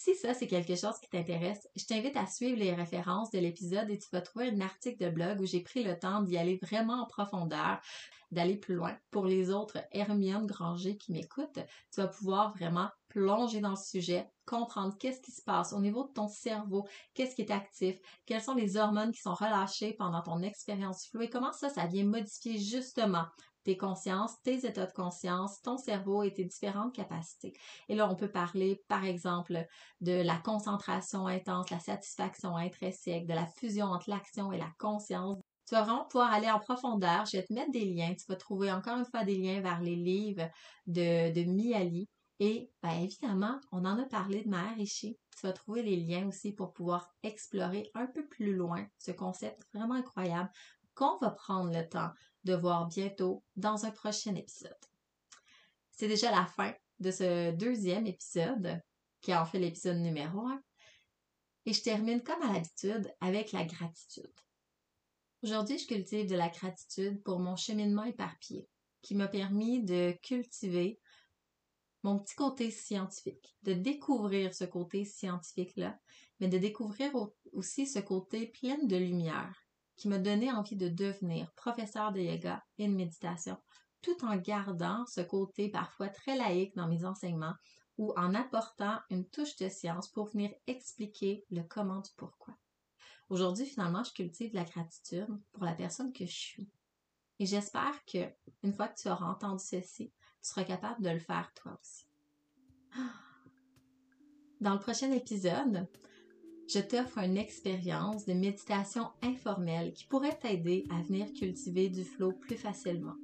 Si 0.00 0.14
ça, 0.14 0.32
c'est 0.32 0.46
quelque 0.46 0.76
chose 0.76 0.96
qui 1.02 1.08
t'intéresse, 1.08 1.66
je 1.74 1.84
t'invite 1.84 2.16
à 2.16 2.24
suivre 2.24 2.56
les 2.56 2.72
références 2.72 3.32
de 3.32 3.40
l'épisode 3.40 3.90
et 3.90 3.98
tu 3.98 4.06
vas 4.12 4.20
trouver 4.20 4.48
un 4.50 4.60
article 4.60 5.04
de 5.04 5.10
blog 5.10 5.40
où 5.40 5.44
j'ai 5.44 5.60
pris 5.60 5.82
le 5.82 5.98
temps 5.98 6.22
d'y 6.22 6.38
aller 6.38 6.56
vraiment 6.62 7.02
en 7.02 7.06
profondeur, 7.06 7.80
d'aller 8.30 8.56
plus 8.56 8.76
loin. 8.76 8.96
Pour 9.10 9.26
les 9.26 9.50
autres 9.50 9.78
Hermione 9.90 10.46
Granger 10.46 10.96
qui 10.96 11.10
m'écoutent, 11.10 11.58
tu 11.92 12.00
vas 12.00 12.06
pouvoir 12.06 12.54
vraiment 12.54 12.88
plonger 13.08 13.58
dans 13.58 13.70
le 13.70 13.76
sujet, 13.76 14.30
comprendre 14.46 14.96
qu'est-ce 15.00 15.20
qui 15.20 15.32
se 15.32 15.42
passe 15.42 15.72
au 15.72 15.80
niveau 15.80 16.04
de 16.04 16.12
ton 16.12 16.28
cerveau, 16.28 16.86
qu'est-ce 17.14 17.34
qui 17.34 17.42
est 17.42 17.50
actif, 17.50 17.98
quelles 18.24 18.40
sont 18.40 18.54
les 18.54 18.76
hormones 18.76 19.10
qui 19.10 19.20
sont 19.20 19.34
relâchées 19.34 19.94
pendant 19.94 20.22
ton 20.22 20.42
expérience 20.42 21.08
flow 21.08 21.22
et 21.22 21.28
comment 21.28 21.52
ça, 21.52 21.70
ça 21.70 21.86
vient 21.86 22.04
modifier 22.04 22.56
justement 22.56 23.24
consciences, 23.76 24.40
tes 24.42 24.66
états 24.66 24.86
de 24.86 24.92
conscience, 24.92 25.60
ton 25.62 25.76
cerveau 25.76 26.22
et 26.22 26.32
tes 26.32 26.44
différentes 26.44 26.94
capacités. 26.94 27.52
Et 27.88 27.94
là, 27.94 28.08
on 28.10 28.16
peut 28.16 28.30
parler, 28.30 28.82
par 28.88 29.04
exemple, 29.04 29.66
de 30.00 30.22
la 30.22 30.36
concentration 30.36 31.26
intense, 31.26 31.70
la 31.70 31.80
satisfaction 31.80 32.56
intrinsèque, 32.56 33.26
de 33.26 33.34
la 33.34 33.46
fusion 33.46 33.86
entre 33.86 34.10
l'action 34.10 34.52
et 34.52 34.58
la 34.58 34.70
conscience. 34.78 35.38
Tu 35.66 35.74
vas 35.74 35.82
vraiment 35.82 36.06
pouvoir 36.06 36.32
aller 36.32 36.50
en 36.50 36.60
profondeur. 36.60 37.26
Je 37.26 37.36
vais 37.36 37.44
te 37.44 37.52
mettre 37.52 37.72
des 37.72 37.84
liens. 37.84 38.14
Tu 38.14 38.24
vas 38.28 38.36
trouver 38.36 38.72
encore 38.72 38.96
une 38.96 39.04
fois 39.04 39.24
des 39.24 39.36
liens 39.36 39.60
vers 39.60 39.80
les 39.80 39.96
livres 39.96 40.48
de, 40.86 41.32
de 41.32 41.44
Miali. 41.44 42.08
Et 42.40 42.70
bien 42.82 43.00
évidemment, 43.00 43.60
on 43.72 43.84
en 43.84 43.98
a 43.98 44.04
parlé 44.04 44.42
de 44.42 44.48
Mère 44.48 44.76
Rishi. 44.76 45.18
Tu 45.38 45.46
vas 45.46 45.52
trouver 45.52 45.82
les 45.82 45.96
liens 45.96 46.26
aussi 46.28 46.52
pour 46.52 46.72
pouvoir 46.72 47.10
explorer 47.22 47.90
un 47.94 48.06
peu 48.06 48.26
plus 48.26 48.54
loin 48.54 48.86
ce 48.98 49.10
concept 49.10 49.62
vraiment 49.74 49.94
incroyable 49.94 50.50
qu'on 50.94 51.16
va 51.18 51.30
prendre 51.30 51.72
le 51.72 51.88
temps 51.88 52.10
voir 52.54 52.88
bientôt 52.88 53.42
dans 53.56 53.84
un 53.84 53.90
prochain 53.90 54.34
épisode. 54.34 54.76
C'est 55.90 56.08
déjà 56.08 56.30
la 56.30 56.46
fin 56.46 56.74
de 57.00 57.10
ce 57.10 57.52
deuxième 57.52 58.06
épisode, 58.06 58.80
qui 59.20 59.34
en 59.34 59.44
fait 59.44 59.58
l'épisode 59.58 59.98
numéro 59.98 60.46
un. 60.46 60.62
Et 61.66 61.72
je 61.72 61.82
termine 61.82 62.22
comme 62.22 62.42
à 62.42 62.52
l'habitude 62.52 63.12
avec 63.20 63.52
la 63.52 63.64
gratitude. 63.64 64.32
Aujourd'hui, 65.42 65.78
je 65.78 65.86
cultive 65.86 66.28
de 66.28 66.34
la 66.34 66.48
gratitude 66.48 67.22
pour 67.22 67.38
mon 67.38 67.56
cheminement 67.56 68.04
éparpillé, 68.04 68.68
qui 69.02 69.14
m'a 69.14 69.28
permis 69.28 69.84
de 69.84 70.16
cultiver 70.22 71.00
mon 72.02 72.18
petit 72.18 72.34
côté 72.34 72.70
scientifique, 72.70 73.56
de 73.62 73.72
découvrir 73.72 74.54
ce 74.54 74.64
côté 74.64 75.04
scientifique-là, 75.04 75.98
mais 76.40 76.48
de 76.48 76.58
découvrir 76.58 77.12
aussi 77.52 77.86
ce 77.86 77.98
côté 77.98 78.46
plein 78.46 78.78
de 78.84 78.96
lumière, 78.96 79.67
qui 79.98 80.08
m'a 80.08 80.18
donné 80.18 80.50
envie 80.50 80.76
de 80.76 80.88
devenir 80.88 81.52
professeur 81.52 82.12
de 82.12 82.20
yoga 82.20 82.64
et 82.78 82.86
de 82.86 82.94
méditation, 82.94 83.58
tout 84.00 84.24
en 84.24 84.36
gardant 84.36 85.04
ce 85.06 85.20
côté 85.20 85.68
parfois 85.68 86.08
très 86.08 86.36
laïque 86.36 86.74
dans 86.76 86.88
mes 86.88 87.04
enseignements 87.04 87.54
ou 87.98 88.14
en 88.16 88.32
apportant 88.34 89.00
une 89.10 89.28
touche 89.28 89.56
de 89.56 89.68
science 89.68 90.08
pour 90.08 90.28
venir 90.28 90.52
expliquer 90.68 91.44
le 91.50 91.62
comment 91.64 92.00
du 92.00 92.10
pourquoi. 92.16 92.54
Aujourd'hui, 93.28 93.66
finalement, 93.66 94.04
je 94.04 94.12
cultive 94.12 94.54
la 94.54 94.64
gratitude 94.64 95.26
pour 95.52 95.64
la 95.64 95.74
personne 95.74 96.12
que 96.12 96.24
je 96.24 96.32
suis. 96.32 96.70
Et 97.40 97.46
j'espère 97.46 98.04
que, 98.06 98.32
une 98.62 98.72
fois 98.72 98.88
que 98.88 99.00
tu 99.00 99.08
auras 99.08 99.26
entendu 99.26 99.62
ceci, 99.62 100.12
tu 100.42 100.48
seras 100.48 100.64
capable 100.64 101.02
de 101.02 101.10
le 101.10 101.18
faire 101.18 101.52
toi 101.54 101.78
aussi. 101.80 102.06
Dans 104.60 104.74
le 104.74 104.80
prochain 104.80 105.10
épisode, 105.12 105.88
je 106.68 106.80
t'offre 106.80 107.18
une 107.18 107.38
expérience 107.38 108.26
de 108.26 108.34
méditation 108.34 109.08
informelle 109.22 109.92
qui 109.92 110.04
pourrait 110.04 110.38
t'aider 110.38 110.84
à 110.90 111.02
venir 111.02 111.32
cultiver 111.32 111.88
du 111.88 112.04
flow 112.04 112.32
plus 112.32 112.56
facilement. 112.56 113.14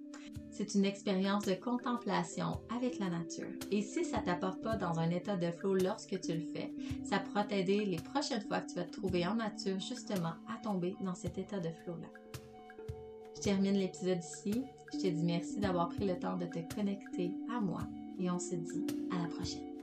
C'est 0.50 0.74
une 0.74 0.84
expérience 0.84 1.44
de 1.44 1.54
contemplation 1.54 2.60
avec 2.74 2.98
la 2.98 3.10
nature. 3.10 3.50
Et 3.70 3.82
si 3.82 4.04
ça 4.04 4.18
t'apporte 4.18 4.62
pas 4.62 4.76
dans 4.76 4.98
un 4.98 5.10
état 5.10 5.36
de 5.36 5.50
flow 5.50 5.74
lorsque 5.74 6.18
tu 6.20 6.32
le 6.32 6.40
fais, 6.40 6.72
ça 7.04 7.18
pourra 7.18 7.44
t'aider 7.44 7.84
les 7.84 7.98
prochaines 7.98 8.40
fois 8.40 8.60
que 8.60 8.70
tu 8.70 8.76
vas 8.76 8.84
te 8.84 8.92
trouver 8.92 9.26
en 9.26 9.34
nature 9.34 9.78
justement 9.78 10.34
à 10.48 10.56
tomber 10.62 10.94
dans 11.02 11.14
cet 11.14 11.38
état 11.38 11.60
de 11.60 11.70
flow-là. 11.84 12.08
Je 13.36 13.42
termine 13.42 13.76
l'épisode 13.76 14.20
ici. 14.20 14.62
Je 14.92 14.98
te 14.98 15.06
dis 15.08 15.24
merci 15.24 15.58
d'avoir 15.58 15.88
pris 15.88 16.06
le 16.06 16.18
temps 16.18 16.36
de 16.36 16.46
te 16.46 16.74
connecter 16.74 17.32
à 17.54 17.60
moi 17.60 17.82
et 18.18 18.30
on 18.30 18.38
se 18.38 18.54
dit 18.54 18.86
à 19.10 19.22
la 19.22 19.28
prochaine. 19.28 19.73